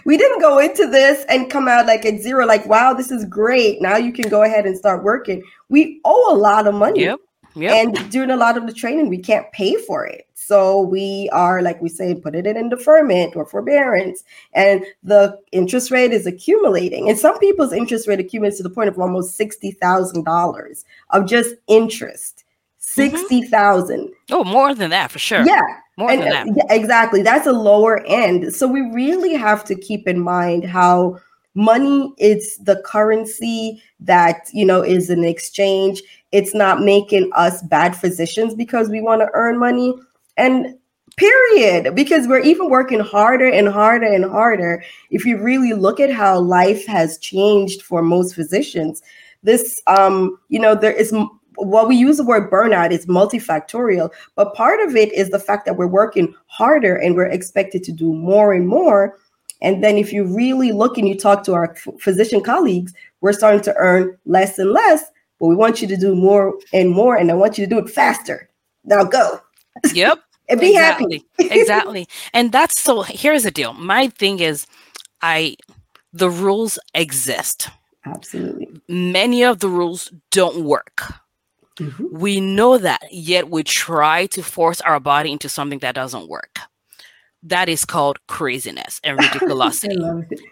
[0.06, 3.26] we didn't go into this and come out like at zero, like, wow, this is
[3.26, 3.82] great.
[3.82, 5.44] Now you can go ahead and start working.
[5.70, 7.02] We owe a lot of money.
[7.02, 7.20] Yep.
[7.56, 7.74] Yep.
[7.74, 10.26] And doing a lot of the training, we can't pay for it.
[10.34, 14.24] So we are, like we say, put it in deferment or forbearance.
[14.54, 17.10] And the interest rate is accumulating.
[17.10, 22.44] And some people's interest rate accumulates to the point of almost $60,000 of just interest.
[22.98, 23.18] Mm-hmm.
[23.18, 24.12] 60,000.
[24.32, 25.46] Oh, more than that for sure.
[25.46, 25.62] Yeah.
[25.98, 26.48] More and, than that.
[26.48, 27.22] Yeah, exactly.
[27.22, 28.54] That's a lower end.
[28.54, 31.20] So we really have to keep in mind how
[31.54, 36.02] money is the currency that, you know, is an exchange.
[36.32, 39.94] It's not making us bad physicians because we want to earn money.
[40.38, 40.78] And
[41.18, 46.12] period because we're even working harder and harder and harder if you really look at
[46.12, 49.04] how life has changed for most physicians
[49.44, 51.14] this um you know there is
[51.58, 55.66] well, we use the word burnout, it's multifactorial, but part of it is the fact
[55.66, 59.18] that we're working harder and we're expected to do more and more.
[59.62, 63.62] And then if you really look and you talk to our physician colleagues, we're starting
[63.62, 65.04] to earn less and less,
[65.40, 67.80] but we want you to do more and more, and I want you to do
[67.80, 68.50] it faster.
[68.84, 69.40] Now go.
[69.94, 70.20] Yep.
[70.50, 71.26] and be exactly.
[71.38, 71.56] happy.
[71.60, 72.08] exactly.
[72.34, 73.74] And that's so here's the deal.
[73.74, 74.68] My thing is
[75.22, 75.56] I
[76.14, 77.70] the rules exist.
[78.06, 78.70] Absolutely.
[78.88, 81.04] Many of the rules don't work.
[81.82, 82.06] Mm-hmm.
[82.12, 86.60] We know that, yet we try to force our body into something that doesn't work.
[87.44, 89.98] that is called craziness and ridiculosity.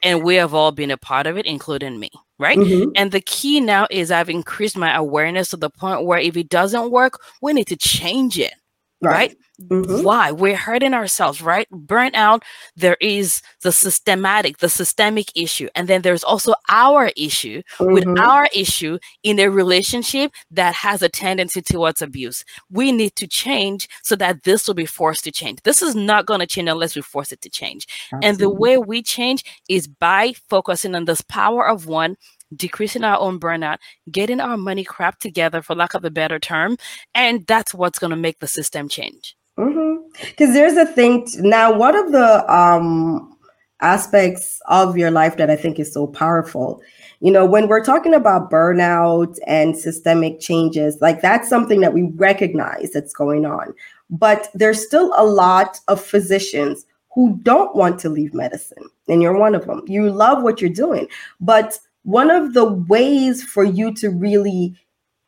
[0.03, 2.57] and we have all been a part of it, including me, right?
[2.57, 2.89] Mm-hmm.
[2.95, 6.49] And the key now is I've increased my awareness to the point where if it
[6.49, 8.53] doesn't work, we need to change it,
[9.01, 9.11] right?
[9.11, 9.37] right?
[9.61, 10.03] Mm-hmm.
[10.03, 10.31] Why?
[10.31, 11.67] We're hurting ourselves, right?
[11.71, 12.43] Burnout,
[12.75, 15.67] there is the systematic, the systemic issue.
[15.75, 17.93] And then there's also our issue mm-hmm.
[17.93, 22.45] with our issue in a relationship that has a tendency towards abuse.
[22.69, 25.61] We need to change so that this will be forced to change.
[25.63, 27.85] This is not going to change unless we force it to change.
[28.13, 28.29] Absolutely.
[28.29, 32.15] And the way we change is by focusing on this power of one
[32.55, 33.77] decreasing our own burnout,
[34.11, 36.77] getting our money crap together, for lack of a better term.
[37.13, 39.35] And that's what's going to make the system change.
[39.55, 40.53] Because mm-hmm.
[40.53, 43.37] there's a thing t- now, one of the um,
[43.81, 46.81] aspects of your life that I think is so powerful,
[47.19, 52.03] you know, when we're talking about burnout and systemic changes, like that's something that we
[52.15, 53.73] recognize that's going on.
[54.09, 59.37] But there's still a lot of physicians who don't want to leave medicine, and you're
[59.37, 59.83] one of them.
[59.87, 61.07] You love what you're doing,
[61.41, 64.75] but one of the ways for you to really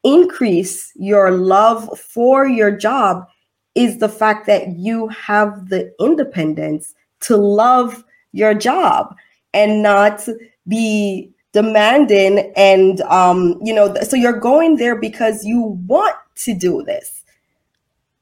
[0.04, 3.28] increase your love for your job
[3.76, 9.16] is the fact that you have the independence to love your job
[9.54, 10.28] and not
[10.68, 16.82] be demanding and um you know so you're going there because you want to do
[16.84, 17.24] this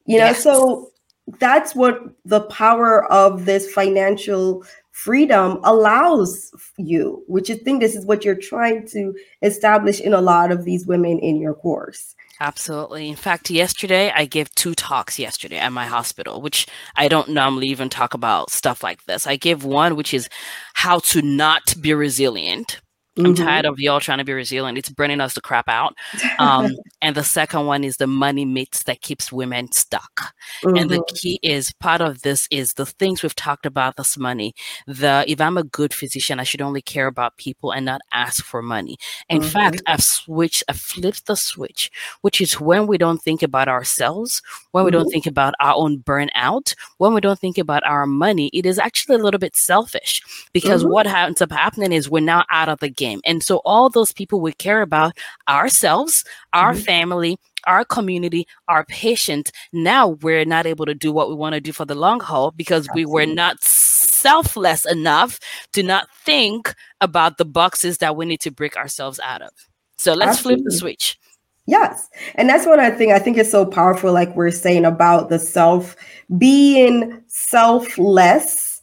[0.06, 0.44] you know yes.
[0.44, 0.90] so
[1.38, 4.64] that's what the power of this financial
[5.04, 10.22] freedom allows you which i think this is what you're trying to establish in a
[10.22, 13.10] lot of these women in your course Absolutely.
[13.10, 17.68] In fact, yesterday I gave two talks yesterday at my hospital, which I don't normally
[17.68, 19.28] even talk about stuff like this.
[19.28, 20.30] I gave one, which is
[20.74, 22.80] how to not be resilient
[23.20, 23.26] Mm-hmm.
[23.26, 24.78] I'm tired of y'all trying to be resilient.
[24.78, 25.96] It's burning us the crap out.
[26.38, 30.34] Um, and the second one is the money myths that keeps women stuck.
[30.64, 30.78] Mm-hmm.
[30.78, 31.16] And the mm-hmm.
[31.16, 34.54] key is part of this is the things we've talked about this money.
[34.88, 38.44] The if I'm a good physician, I should only care about people and not ask
[38.44, 38.98] for money.
[39.28, 39.50] In mm-hmm.
[39.50, 44.42] fact, I've switched, I've flipped the switch, which is when we don't think about ourselves,
[44.72, 45.12] when we don't mm-hmm.
[45.12, 49.16] think about our own burnout, when we don't think about our money, it is actually
[49.16, 50.22] a little bit selfish
[50.54, 50.94] because mm-hmm.
[50.94, 53.22] what ends up happening is we're now out of the game game.
[53.26, 55.18] And so all those people we care about
[55.48, 56.82] ourselves, our mm-hmm.
[56.82, 61.62] family, our community, our patients, now we're not able to do what we want to
[61.62, 63.06] do for the long haul because Absolutely.
[63.06, 65.40] we were not selfless enough
[65.74, 69.52] to not think about the boxes that we need to break ourselves out of.
[69.98, 70.64] So let's Absolutely.
[70.64, 71.18] flip the switch.
[71.66, 72.10] Yes.
[72.36, 75.38] And that's what I think I think it's so powerful like we're saying about the
[75.38, 75.96] self
[76.38, 78.82] being selfless.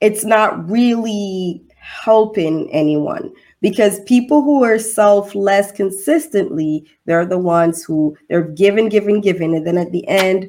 [0.00, 3.30] It's not really helping anyone.
[3.60, 9.66] Because people who are selfless consistently they're the ones who they're giving giving giving and
[9.66, 10.48] then at the end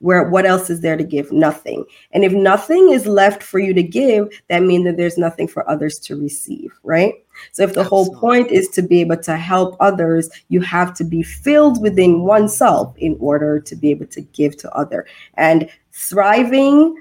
[0.00, 1.30] where what else is there to give?
[1.30, 1.84] Nothing.
[2.10, 5.68] And if nothing is left for you to give that means that there's nothing for
[5.70, 7.14] others to receive right?
[7.52, 7.88] So if the Absolutely.
[7.88, 12.22] whole point is to be able to help others you have to be filled within
[12.22, 15.06] oneself in order to be able to give to other.
[15.34, 16.96] And thriving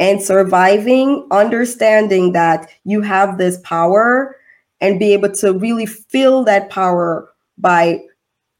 [0.00, 4.34] and surviving, understanding that you have this power
[4.80, 8.00] and be able to really feel that power by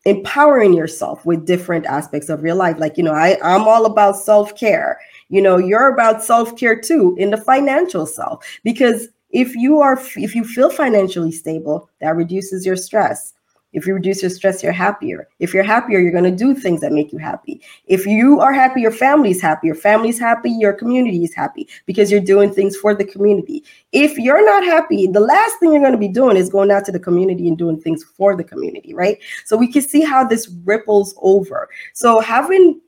[0.04, 2.76] empowering yourself with different aspects of your life.
[2.78, 5.00] Like, you know, I, I'm all about self care.
[5.30, 9.98] You know, you're about self care too in the financial self, because if you are,
[10.16, 13.32] if you feel financially stable, that reduces your stress.
[13.72, 15.28] If you reduce your stress, you're happier.
[15.38, 17.60] If you're happier, you're going to do things that make you happy.
[17.86, 19.68] If you are happy, your family's happy.
[19.68, 23.64] Your family's happy, your community is happy because you're doing things for the community.
[23.92, 26.84] If you're not happy, the last thing you're going to be doing is going out
[26.86, 29.18] to the community and doing things for the community, right?
[29.44, 31.68] So we can see how this ripples over.
[31.92, 32.80] So having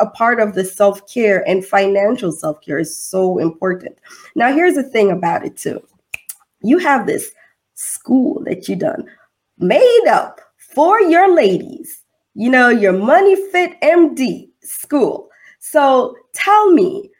[0.00, 3.98] a part of the self care and financial self care is so important.
[4.34, 5.82] Now, here's the thing about it too
[6.62, 7.32] you have this
[7.74, 9.06] school that you done
[9.58, 10.40] made up
[10.74, 12.02] for your ladies,
[12.34, 15.28] you know, your Money Fit MD school.
[15.60, 17.10] So tell me,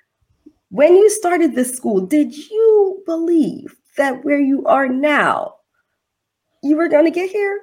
[0.70, 5.55] when you started this school, did you believe that where you are now,
[6.62, 7.61] you were going to get here?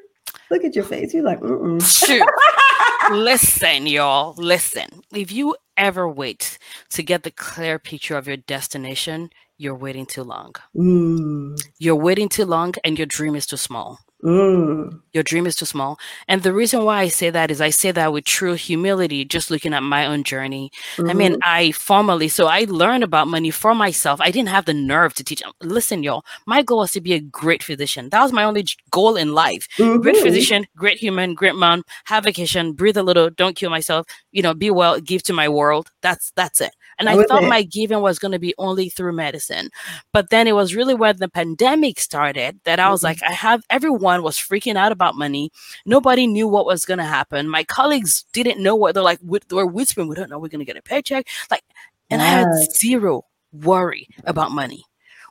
[0.50, 1.14] Look at your face.
[1.14, 1.40] You're like,
[1.84, 2.28] Shoot.
[3.12, 4.34] listen, y'all.
[4.38, 5.02] Listen.
[5.14, 6.58] If you ever wait
[6.92, 10.56] to get the clear picture of your destination, you're waiting too long.
[10.76, 11.62] Mm.
[11.80, 14.00] You're waiting too long, and your dream is too small.
[14.24, 15.02] Mm.
[15.12, 16.00] Your dream is too small.
[16.28, 19.52] And the reason why I say that is I say that with true humility, just
[19.52, 20.72] looking at my own journey.
[20.96, 21.10] Mm-hmm.
[21.10, 21.38] I mean.
[21.44, 24.22] I formally, so I learned about money for myself.
[24.22, 25.44] I didn't have the nerve to teach.
[25.62, 28.10] Listen, y'all, my goal was to be a great physician.
[28.10, 29.68] That was my only goal in life.
[29.78, 30.02] Mm-hmm.
[30.02, 34.42] Great physician, great human, great mom, have vacation, breathe a little, don't kill myself, you
[34.42, 35.92] know, be well, give to my world.
[36.02, 37.50] That's, that's it And I thought it.
[37.50, 39.70] my giving was going to be only through medicine.
[40.12, 43.22] But then it was really when the pandemic started that I was mm-hmm.
[43.22, 45.52] like, I have everyone was freaking out about money.
[45.86, 47.50] Nobody knew what was going to happen.
[47.50, 50.66] My colleagues didn't know what they're like, were whispering, we don't know we're going to
[50.66, 51.28] get a paycheck.
[51.50, 51.64] Like,
[52.10, 52.28] and yes.
[52.28, 54.84] I had zero worry about money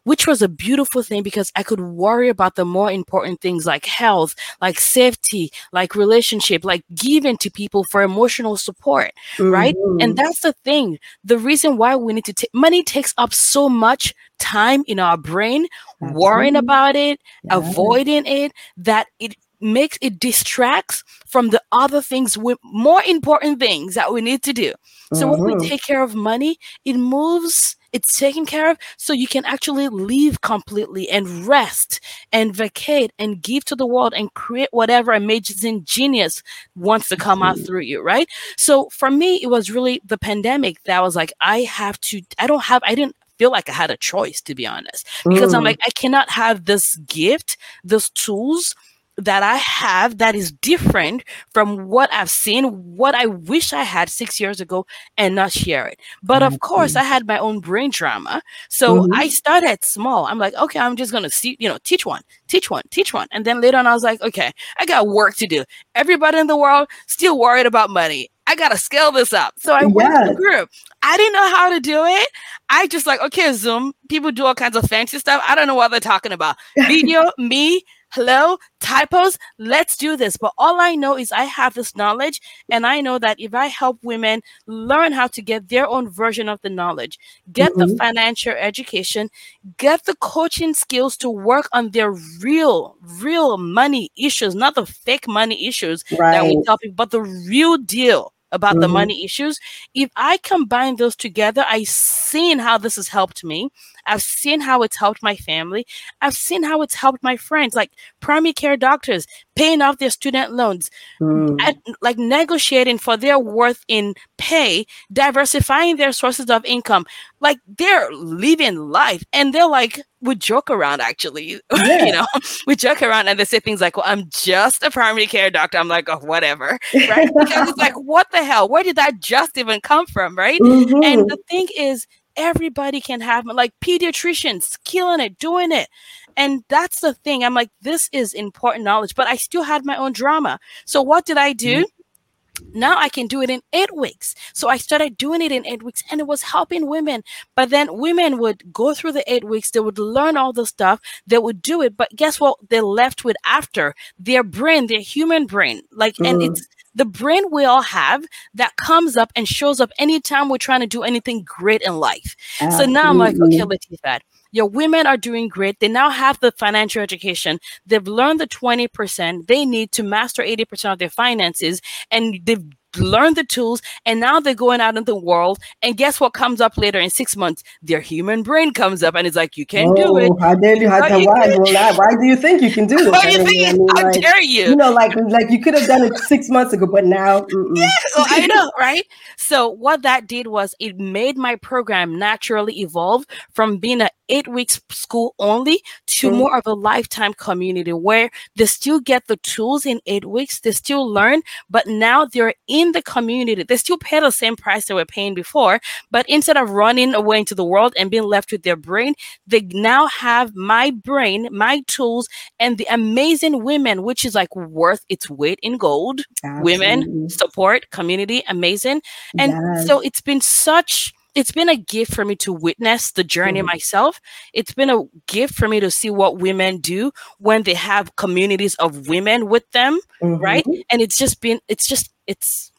[0.05, 3.87] which was a beautiful thing because I could worry about the more important things like
[3.87, 9.51] health, like safety, like relationship, like giving to people for emotional support, mm-hmm.
[9.51, 9.75] right?
[9.75, 10.15] And mm-hmm.
[10.15, 10.99] that's the thing.
[11.25, 15.17] The reason why we need to take money takes up so much time in our
[15.17, 15.67] brain,
[16.01, 16.65] that's worrying right.
[16.65, 17.57] about it, yeah.
[17.57, 23.95] avoiding it, that it makes it distracts from the other things with more important things
[23.95, 24.73] that we need to do.
[25.15, 25.31] So mm-hmm.
[25.31, 25.69] when we mm-hmm.
[25.69, 30.41] take care of money, it moves it's taken care of so you can actually leave
[30.41, 32.01] completely and rest
[32.33, 36.43] and vacate and give to the world and create whatever amazing genius
[36.75, 40.83] wants to come out through you right so for me it was really the pandemic
[40.85, 43.91] that was like i have to i don't have i didn't feel like I had
[43.91, 45.57] a choice, to be honest, because mm.
[45.57, 48.77] I'm like, I cannot have this gift, those tools
[49.19, 52.65] that I have that is different from what I've seen,
[52.97, 56.01] what I wish I had six years ago, and not share it.
[56.23, 58.43] But of course, I had my own brain drama.
[58.69, 59.15] So mm-hmm.
[59.15, 60.27] I started small.
[60.27, 63.29] I'm like, okay, I'm just gonna see, you know, teach one, teach one, teach one.
[63.33, 65.65] And then later on, I was like, okay, I got work to do.
[65.95, 68.31] Everybody in the world still worried about money.
[68.47, 69.55] I gotta scale this up.
[69.59, 70.69] So I went to the group.
[71.03, 72.29] I didn't know how to do it.
[72.71, 73.93] I just like, okay, Zoom.
[74.09, 75.43] People do all kinds of fancy stuff.
[75.47, 76.57] I don't know what they're talking about.
[76.77, 80.37] Video, me, hello, typos, let's do this.
[80.37, 83.67] But all I know is I have this knowledge, and I know that if I
[83.67, 87.19] help women learn how to get their own version of the knowledge,
[87.53, 87.89] get mm-hmm.
[87.91, 89.31] the financial education,
[89.79, 95.27] get the coaching skills to work on their real, real money issues, not the fake
[95.27, 96.33] money issues right.
[96.33, 98.81] that we tell people, but the real deal about mm-hmm.
[98.81, 99.59] the money issues.
[99.95, 103.71] If I combine those together, I've seen how this has helped me.
[104.07, 105.87] I've seen how it's helped my family.
[106.21, 110.53] I've seen how it's helped my friends, like primary care doctors paying off their student
[110.53, 111.61] loans, mm.
[111.61, 117.07] at, like negotiating for their worth in pay, diversifying their sources of income.
[117.41, 121.61] Like they're living life and they're like, we joke around actually.
[121.83, 122.05] Yeah.
[122.05, 122.27] you know,
[122.67, 125.79] we joke around and they say things like, well, I'm just a primary care doctor.
[125.79, 126.79] I'm like, oh, whatever.
[126.95, 127.29] Right.
[127.35, 128.69] because it's like, what the hell?
[128.69, 130.37] Where did that just even come from?
[130.37, 130.61] Right.
[130.61, 131.03] Mm-hmm.
[131.03, 135.89] And the thing is, everybody can have like pediatricians killing it doing it
[136.37, 139.97] and that's the thing i'm like this is important knowledge but i still had my
[139.97, 142.79] own drama so what did i do mm-hmm.
[142.79, 144.35] now I can do it in eight weeks.
[144.53, 147.23] So I started doing it in eight weeks and it was helping women.
[147.57, 151.01] But then women would go through the eight weeks, they would learn all the stuff,
[151.27, 151.97] they would do it.
[151.97, 152.59] But guess what?
[152.69, 155.83] They're left with after their brain, their human brain.
[155.91, 156.29] Like, mm.
[156.29, 158.25] and it's the brain we all have
[158.55, 162.37] that comes up and shows up anytime we're trying to do anything great in life.
[162.61, 162.95] Absolutely.
[162.95, 164.21] So now I'm like, okay, Latifat,
[164.53, 165.81] your women are doing great.
[165.81, 167.59] They now have the financial education.
[167.87, 172.63] They've learned the 20% they need to master 80% of their finances, and they've
[172.97, 175.59] learn the tools, and now they're going out in the world.
[175.83, 177.63] And guess what comes up later in six months?
[177.83, 180.31] Their human brain comes up and it's like, you can't oh, do it.
[180.31, 180.89] Oh, how dare you?
[180.89, 183.13] How, you why, well, why do you think you can do it?
[183.13, 183.69] Why do you think?
[183.69, 184.65] I mean, how like, dare you?
[184.71, 187.47] You know, like like you could have done it six months ago, but now.
[187.75, 189.07] Yeah, well, I know, right?
[189.37, 194.49] So what that did was it made my program naturally evolve from being an eight
[194.49, 196.39] weeks school only to mm-hmm.
[196.39, 200.73] more of a lifetime community where they still get the tools in eight weeks, they
[200.73, 203.63] still learn, but now they're in the community.
[203.63, 205.79] They still pay the same price they were paying before,
[206.11, 209.15] but instead of running away into the world and being left with their brain,
[209.47, 215.05] they now have my brain, my tools, and the amazing women, which is like worth
[215.09, 216.23] its weight in gold.
[216.43, 216.73] Absolutely.
[216.73, 219.03] Women, support, community, amazing.
[219.39, 219.87] And yes.
[219.87, 223.67] so it's been such it's been a gift for me to witness the journey mm-hmm.
[223.67, 224.21] myself.
[224.53, 228.75] It's been a gift for me to see what women do when they have communities
[228.77, 230.43] of women with them, mm-hmm.
[230.43, 230.67] right?
[230.91, 232.72] And it's just been, it's just, it's,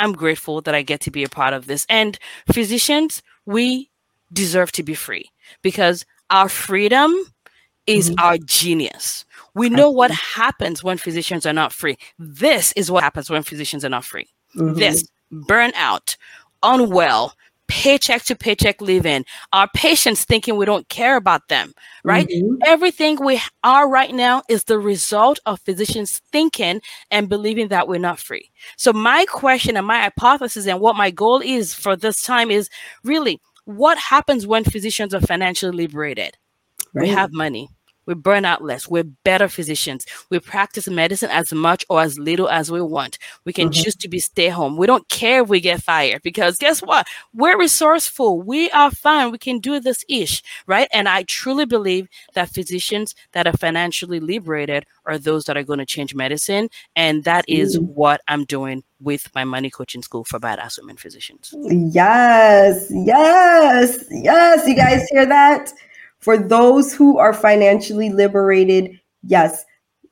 [0.00, 1.86] I'm grateful that I get to be a part of this.
[1.88, 2.18] And
[2.52, 3.90] physicians, we
[4.32, 5.30] deserve to be free
[5.62, 7.14] because our freedom
[7.86, 8.24] is mm-hmm.
[8.24, 9.24] our genius.
[9.54, 11.96] We know what happens when physicians are not free.
[12.18, 14.28] This is what happens when physicians are not free.
[14.56, 14.78] Mm-hmm.
[14.78, 16.16] This burnout,
[16.62, 17.34] unwell,
[17.70, 21.72] paycheck to paycheck living, our patients thinking we don't care about them,
[22.04, 22.26] right?
[22.26, 22.56] Mm-hmm.
[22.66, 28.00] Everything we are right now is the result of physicians thinking and believing that we're
[28.00, 28.50] not free.
[28.76, 32.68] So, my question and my hypothesis and what my goal is for this time is
[33.04, 36.36] really what happens when physicians are financially liberated?
[36.92, 37.02] Right.
[37.02, 37.68] We have money
[38.10, 40.04] we burn out less, we're better physicians.
[40.30, 43.18] We practice medicine as much or as little as we want.
[43.44, 43.82] We can mm-hmm.
[43.82, 44.76] choose to be stay home.
[44.76, 47.06] We don't care if we get fired because guess what?
[47.32, 48.42] We're resourceful.
[48.42, 49.30] We are fine.
[49.30, 50.88] We can do this ish, right?
[50.92, 55.78] And I truly believe that physicians that are financially liberated are those that are going
[55.78, 56.68] to change medicine.
[56.96, 57.86] And that is mm-hmm.
[57.94, 61.54] what I'm doing with my money coaching school for badass women physicians.
[61.62, 64.66] Yes, yes, yes.
[64.66, 65.72] You guys hear that?
[66.20, 69.64] For those who are financially liberated, yes,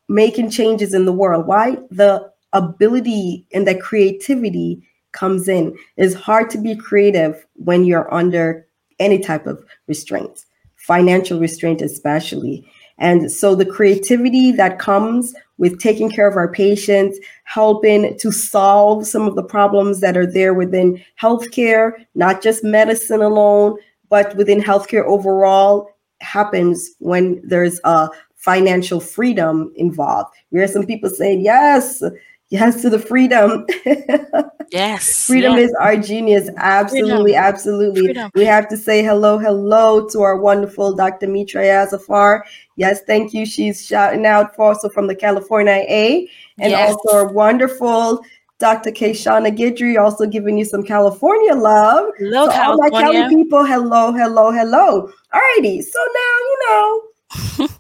[0.08, 1.46] making changes in the world.
[1.46, 1.76] Why?
[1.90, 4.82] The ability and the creativity
[5.12, 5.76] comes in.
[5.96, 8.66] It's hard to be creative when you're under
[8.98, 10.44] any type of restraint,
[10.76, 12.66] financial restraint, especially.
[12.98, 19.06] And so the creativity that comes with taking care of our patients, helping to solve
[19.06, 23.78] some of the problems that are there within healthcare, not just medicine alone,
[24.08, 25.90] but within healthcare overall,
[26.20, 30.34] happens when there's a financial freedom involved.
[30.50, 32.02] We hear some people saying, yes,
[32.50, 33.66] yes to the freedom.
[34.70, 35.26] yes.
[35.26, 35.70] freedom yes.
[35.70, 36.48] is our genius.
[36.56, 37.44] Absolutely, freedom.
[37.44, 38.04] absolutely.
[38.04, 38.30] Freedom.
[38.34, 41.26] We have to say hello, hello to our wonderful Dr.
[41.26, 42.42] Mitra Yazafar.
[42.76, 43.44] Yes, thank you.
[43.44, 46.90] She's shouting out for also from the California A and yes.
[46.94, 48.22] also our wonderful
[48.58, 48.90] Dr.
[48.90, 52.10] Keshana Gidry also giving you some California love.
[52.18, 53.06] Hello, so California.
[53.06, 55.10] all my Cali people, hello, hello, hello.
[55.32, 57.68] Alrighty, so now you know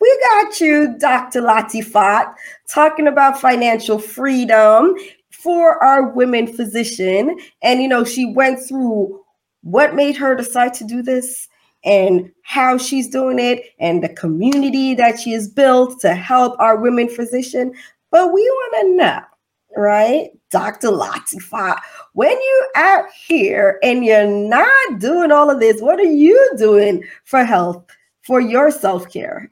[0.00, 1.40] we got you, Dr.
[1.40, 2.34] Latifat,
[2.68, 4.94] talking about financial freedom
[5.30, 7.38] for our women physician.
[7.62, 9.20] And, you know, she went through
[9.62, 11.48] what made her decide to do this
[11.84, 16.76] and how she's doing it and the community that she has built to help our
[16.76, 17.72] women physician.
[18.10, 19.20] But we want to know,
[19.76, 20.88] right, Dr.
[20.88, 21.78] Latifat,
[22.14, 27.04] when you're out here and you're not doing all of this, what are you doing
[27.24, 27.84] for health,
[28.22, 29.48] for your self care?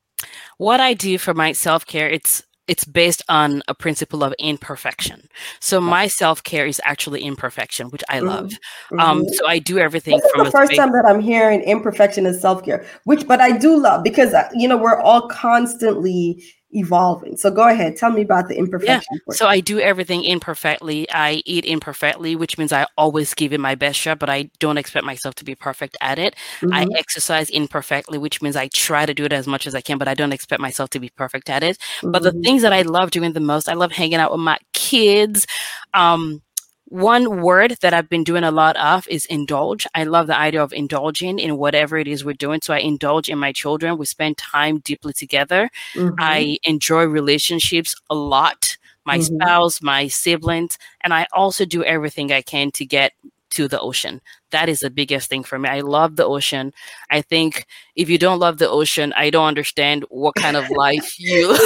[0.58, 5.28] what I do for my self care, it's it's based on a principle of imperfection.
[5.60, 8.50] So my self care is actually imperfection, which I love.
[8.50, 9.00] Mm-hmm.
[9.00, 9.32] Um, mm-hmm.
[9.34, 12.64] so I do everything this from the first time that I'm hearing imperfection is self
[12.64, 17.36] care, which but I do love because uh, you know we're all constantly evolving.
[17.36, 19.20] So go ahead, tell me about the imperfection.
[19.26, 19.34] Yeah.
[19.34, 21.08] So I do everything imperfectly.
[21.10, 24.78] I eat imperfectly, which means I always give it my best shot, but I don't
[24.78, 26.34] expect myself to be perfect at it.
[26.60, 26.74] Mm-hmm.
[26.74, 29.98] I exercise imperfectly, which means I try to do it as much as I can,
[29.98, 31.78] but I don't expect myself to be perfect at it.
[31.78, 32.10] Mm-hmm.
[32.10, 32.42] But the mm-hmm.
[32.42, 35.46] things that I love doing the most, I love hanging out with my kids.
[35.94, 36.42] Um,
[36.88, 39.86] one word that I've been doing a lot of is indulge.
[39.94, 42.60] I love the idea of indulging in whatever it is we're doing.
[42.62, 43.98] So I indulge in my children.
[43.98, 45.68] We spend time deeply together.
[45.94, 46.14] Mm-hmm.
[46.18, 48.76] I enjoy relationships a lot.
[49.04, 49.36] My mm-hmm.
[49.36, 53.12] spouse, my siblings, and I also do everything I can to get
[53.50, 54.20] to the ocean.
[54.52, 55.68] That is the biggest thing for me.
[55.68, 56.72] I love the ocean.
[57.10, 57.66] I think
[57.96, 61.52] if you don't love the ocean, I don't understand what kind of life you.
[61.52, 61.58] How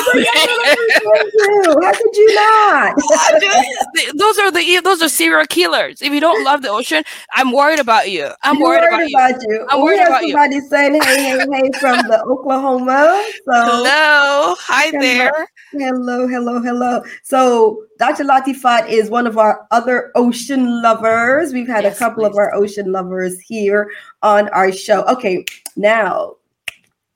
[1.92, 2.96] could you not?
[4.16, 6.00] those are the those are serial killers.
[6.00, 7.04] If you don't love the ocean,
[7.34, 8.30] I'm worried about you.
[8.42, 9.54] I'm worried, worried, about, about you.
[9.54, 9.66] you.
[9.68, 10.68] I'm oh, we worried about somebody you.
[10.68, 13.24] saying hey, hey, hey from the Oklahoma.
[13.44, 15.48] So hello, hi there.
[15.72, 17.02] Hello, hello, hello.
[17.22, 18.24] So Dr.
[18.24, 21.52] Latifat is one of our other ocean lovers.
[21.52, 22.30] We've had yes, a couple please.
[22.30, 23.90] of our ocean lovers here
[24.22, 25.02] on our show.
[25.04, 25.44] Okay,
[25.76, 26.36] now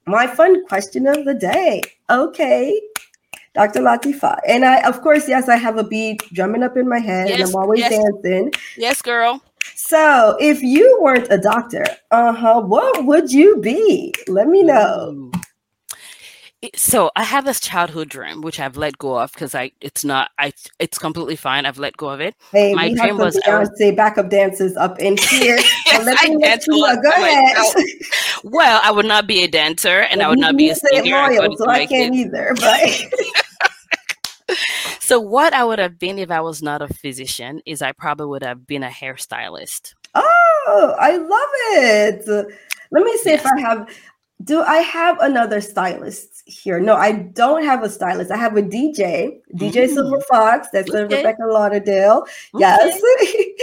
[0.07, 1.83] my fun question of the day.
[2.11, 2.81] Okay.
[3.55, 3.81] Dr.
[3.81, 4.41] Latifa.
[4.49, 7.39] And I, of course, yes, I have a beat drumming up in my head yes,
[7.39, 7.93] and I'm always yes.
[7.93, 8.53] dancing.
[8.77, 9.41] Yes, girl.
[9.77, 14.13] So if you weren't a doctor, uh-huh, what would you be?
[14.27, 15.11] Let me know.
[15.13, 15.33] Ooh
[16.75, 20.31] so I have this childhood dream which I've let go of because I it's not
[20.39, 21.67] I it's completely fine.
[21.67, 22.35] I've let go of it.
[22.53, 25.59] Hey, my dream was Beyonce was, backup dancers up in here.
[25.87, 27.57] yes, I dance you, go ahead.
[28.45, 31.05] well, I would not be a dancer and well, I would not be a singer.
[31.05, 32.19] Loyal, so I can't it.
[32.19, 32.55] either.
[32.61, 34.57] But
[35.01, 38.27] so what I would have been if I was not a physician is I probably
[38.27, 39.95] would have been a hairstylist.
[40.15, 41.49] Oh, I love
[41.85, 42.55] it.
[42.91, 43.41] Let me see yes.
[43.41, 43.89] if I have
[44.43, 46.81] do I have another stylist here?
[46.81, 48.31] No, I don't have a stylist.
[48.31, 49.95] I have a DJ, DJ mm.
[49.95, 50.69] Silver Fox.
[50.73, 51.17] That's okay.
[51.17, 52.27] Rebecca Lauderdale.
[52.55, 52.61] Okay.
[52.61, 53.01] Yes,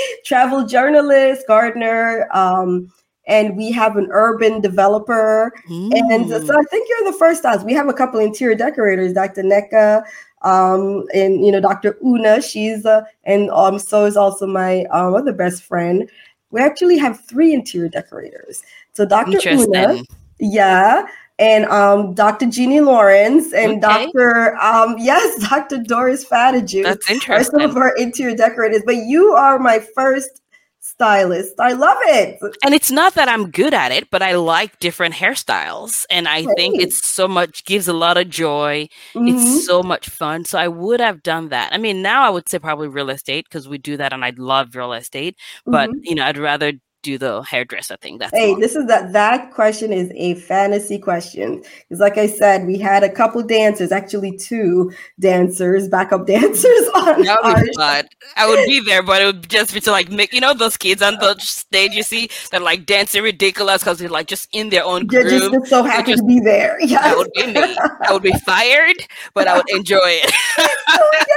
[0.26, 2.28] travel journalist, gardener.
[2.34, 2.92] Um,
[3.28, 5.54] and we have an urban developer.
[5.70, 5.92] Mm.
[5.94, 7.66] And so I think you're the first stylist.
[7.66, 9.44] We have a couple interior decorators, Dr.
[9.44, 10.04] Neka,
[10.42, 11.98] um, and you know, Dr.
[12.04, 12.42] Una.
[12.42, 16.10] She's uh, and um, so is also my um, other best friend.
[16.50, 18.64] We actually have three interior decorators.
[18.94, 19.40] So Dr.
[19.48, 20.04] Una
[20.42, 21.06] yeah.
[21.42, 22.46] And um, Dr.
[22.46, 24.06] Jeannie Lawrence and okay.
[24.14, 24.56] Dr.
[24.58, 25.80] Um, yes, Dr.
[25.80, 27.60] Doris Fatiju That's interesting.
[27.60, 28.84] are some of our interior decorators.
[28.86, 30.42] But you are my first
[30.82, 31.60] stylist.
[31.60, 32.40] I love it.
[32.64, 36.06] And it's not that I'm good at it, but I like different hairstyles.
[36.12, 38.88] And I think it's so much, gives a lot of joy.
[39.16, 39.28] Mm-hmm.
[39.28, 40.46] It's so much fun.
[40.46, 41.74] So I would have done that.
[41.74, 44.34] I mean, now I would say probably real estate because we do that and I
[44.38, 45.38] love real estate.
[45.66, 46.00] But, mm-hmm.
[46.04, 48.18] you know, I'd rather do the hairdresser thing.
[48.18, 51.64] That's hey, this is that that question is a fantasy question.
[51.88, 57.24] Because like I said, we had a couple dancers, actually two dancers, backup dancers on
[57.24, 58.08] that would be fun.
[58.36, 60.78] I would be there, but it would just be to like make you know those
[60.78, 64.70] kids on the stage you see that like dancing ridiculous because they're like just in
[64.70, 65.30] their own groove.
[65.30, 66.78] They're just so happy just, to be there.
[66.82, 67.02] Yeah.
[67.12, 67.78] That would be me.
[68.08, 68.96] I would be fired,
[69.34, 70.32] but I would enjoy it.
[70.58, 71.28] oh, like,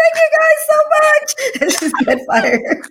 [0.00, 1.78] thank you guys so much.
[1.78, 2.86] She's get fired.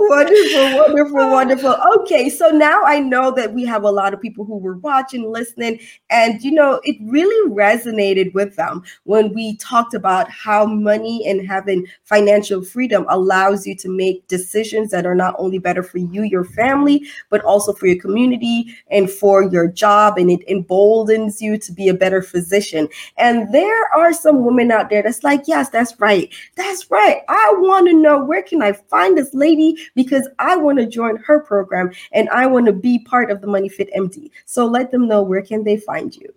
[0.00, 1.76] wonderful, wonderful wonderful.
[1.98, 5.30] Okay, so now I know that we have a lot of people who were watching,
[5.30, 5.80] listening,
[6.10, 11.46] and you know, it really resonated with them when we talked about how money and
[11.46, 16.22] having financial freedom allows you to make decisions that are not only better for you,
[16.22, 20.18] your family, but also for your community and for your job.
[20.18, 22.88] And it emboldens you to be a better physician.
[23.16, 26.32] And there are some women out there that's like, yes, that's right.
[26.56, 27.22] That's right.
[27.28, 31.16] I want to know where can I find this lady because I want to join
[31.26, 34.30] her program and I want to be part of the Money Fit MD.
[34.44, 36.32] So let them know where can they find you.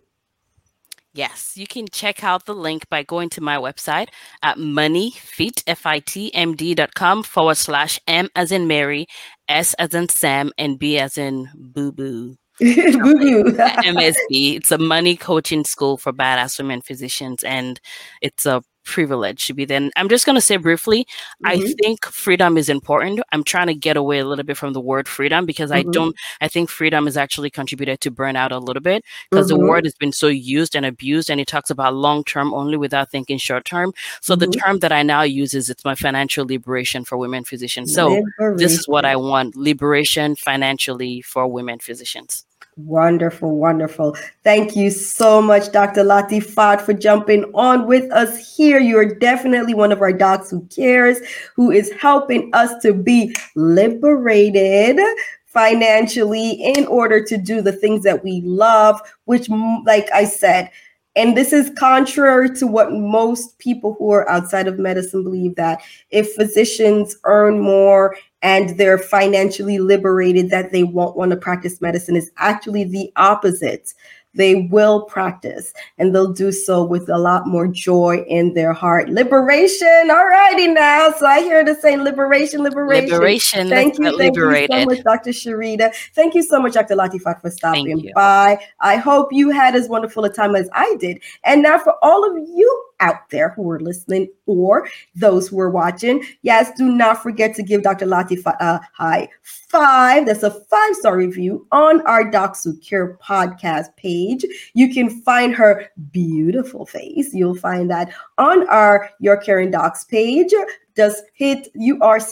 [1.17, 4.09] Yes, you can check out the link by going to my website
[4.43, 9.07] at moneyfit, F-I-T-M-D.com forward slash M as in Mary,
[9.49, 12.38] S as in Sam, and B as in boo boo.
[12.59, 13.43] boo boo.
[13.45, 14.57] MSB.
[14.57, 17.81] It's a money coaching school for badass women physicians, and
[18.21, 21.47] it's a privilege to be then I'm just going to say briefly, mm-hmm.
[21.47, 23.19] I think freedom is important.
[23.31, 25.89] I'm trying to get away a little bit from the word freedom because mm-hmm.
[25.89, 29.61] I don't, I think freedom has actually contributed to burnout a little bit because mm-hmm.
[29.61, 32.77] the word has been so used and abused and it talks about long term only
[32.77, 33.93] without thinking short term.
[34.21, 34.59] So the mm-hmm.
[34.59, 37.93] term that I now use is it's my financial liberation for women physicians.
[37.93, 38.57] So liberation.
[38.57, 42.45] this is what I want liberation financially for women physicians.
[42.78, 44.15] Wonderful, wonderful.
[44.43, 46.03] Thank you so much, Dr.
[46.03, 48.80] Latifat, for jumping on with us here.
[48.80, 51.17] You're definitely one of our docs who cares,
[51.55, 54.99] who is helping us to be liberated
[55.47, 60.69] financially in order to do the things that we love, which, like I said,
[61.18, 65.82] and this is contrary to what most people who are outside of medicine believe that
[66.11, 72.15] if physicians earn more and they're financially liberated that they won't want to practice medicine
[72.15, 73.95] is actually the opposite
[74.38, 79.09] they will practice and they'll do so with a lot more joy in their heart.
[79.09, 80.09] Liberation.
[80.09, 81.11] All righty now.
[81.17, 83.09] So I hear the saying liberation, liberation.
[83.09, 83.69] Liberation.
[83.69, 84.05] Thank you.
[84.05, 84.69] Thank liberated.
[84.69, 85.31] you so much, Dr.
[85.31, 85.93] Sharita.
[86.13, 86.95] Thank you so much, Dr.
[86.95, 88.59] Latifat, for stopping by.
[88.79, 91.21] I hope you had as wonderful a time as I did.
[91.43, 95.70] And now for all of you out there who are listening or those who are
[95.70, 98.06] watching, yes, do not forget to give Dr.
[98.06, 100.26] Latifat a high five.
[100.26, 104.45] That's a five star review on our Docs Who Care podcast page.
[104.74, 107.34] You can find her beautiful face.
[107.34, 110.54] You'll find that on our Your Caring Docs page
[110.98, 112.28] just hit U-R-C-A-R-I-N-G-D-O-C-S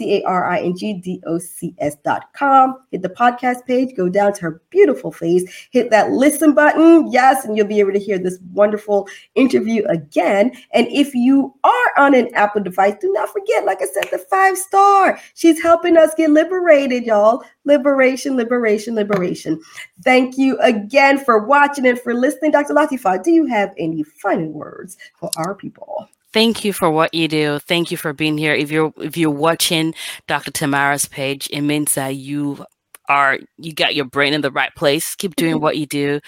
[2.03, 2.80] dot com.
[2.91, 7.11] Hit the podcast page, go down to her beautiful face, hit that listen button.
[7.11, 10.51] Yes, and you'll be able to hear this wonderful interview again.
[10.72, 14.18] And if you are on an Apple device, do not forget, like I said, the
[14.18, 15.20] five star.
[15.36, 17.43] She's helping us get liberated, y'all.
[17.66, 19.61] Liberation, liberation, liberation.
[20.03, 22.51] Thank you again for watching and for listening.
[22.51, 22.74] Dr.
[22.74, 26.09] Latifat, do you have any final words for our people?
[26.36, 27.59] Thank you for what you do.
[27.59, 28.53] Thank you for being here.
[28.53, 29.95] If you're if you're watching
[30.27, 30.51] Dr.
[30.51, 32.65] Tamara's page, it means that you
[33.07, 35.15] are you got your brain in the right place.
[35.15, 35.63] Keep doing mm-hmm.
[35.63, 36.19] what you do.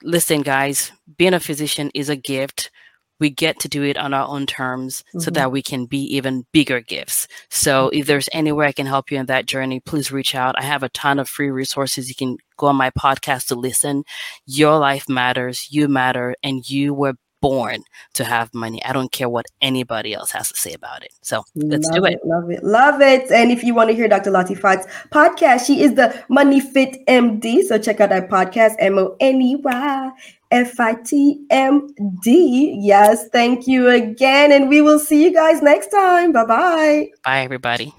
[0.00, 2.70] Listen, guys, being a physician is a gift.
[3.18, 5.18] We get to do it on our own terms mm-hmm.
[5.18, 7.26] so that we can be even bigger gifts.
[7.50, 10.54] So if there's anywhere I can help you in that journey, please reach out.
[10.56, 12.08] I have a ton of free resources.
[12.08, 14.04] You can go on my podcast to listen.
[14.46, 17.82] Your life matters, you matter, and you were born
[18.14, 18.82] to have money.
[18.84, 21.12] I don't care what anybody else has to say about it.
[21.20, 22.14] So let's love do it.
[22.14, 22.20] it.
[22.24, 22.64] Love it.
[22.64, 23.30] Love it.
[23.30, 24.30] And if you want to hear Dr.
[24.30, 27.64] Latifat's podcast, she is the Money Fit MD.
[27.64, 30.10] So check out that podcast, M O N E Y
[30.50, 31.88] F I T M
[32.22, 32.78] D.
[32.80, 34.52] Yes, thank you again.
[34.52, 36.32] And we will see you guys next time.
[36.32, 37.08] Bye bye.
[37.24, 37.92] Bye, everybody.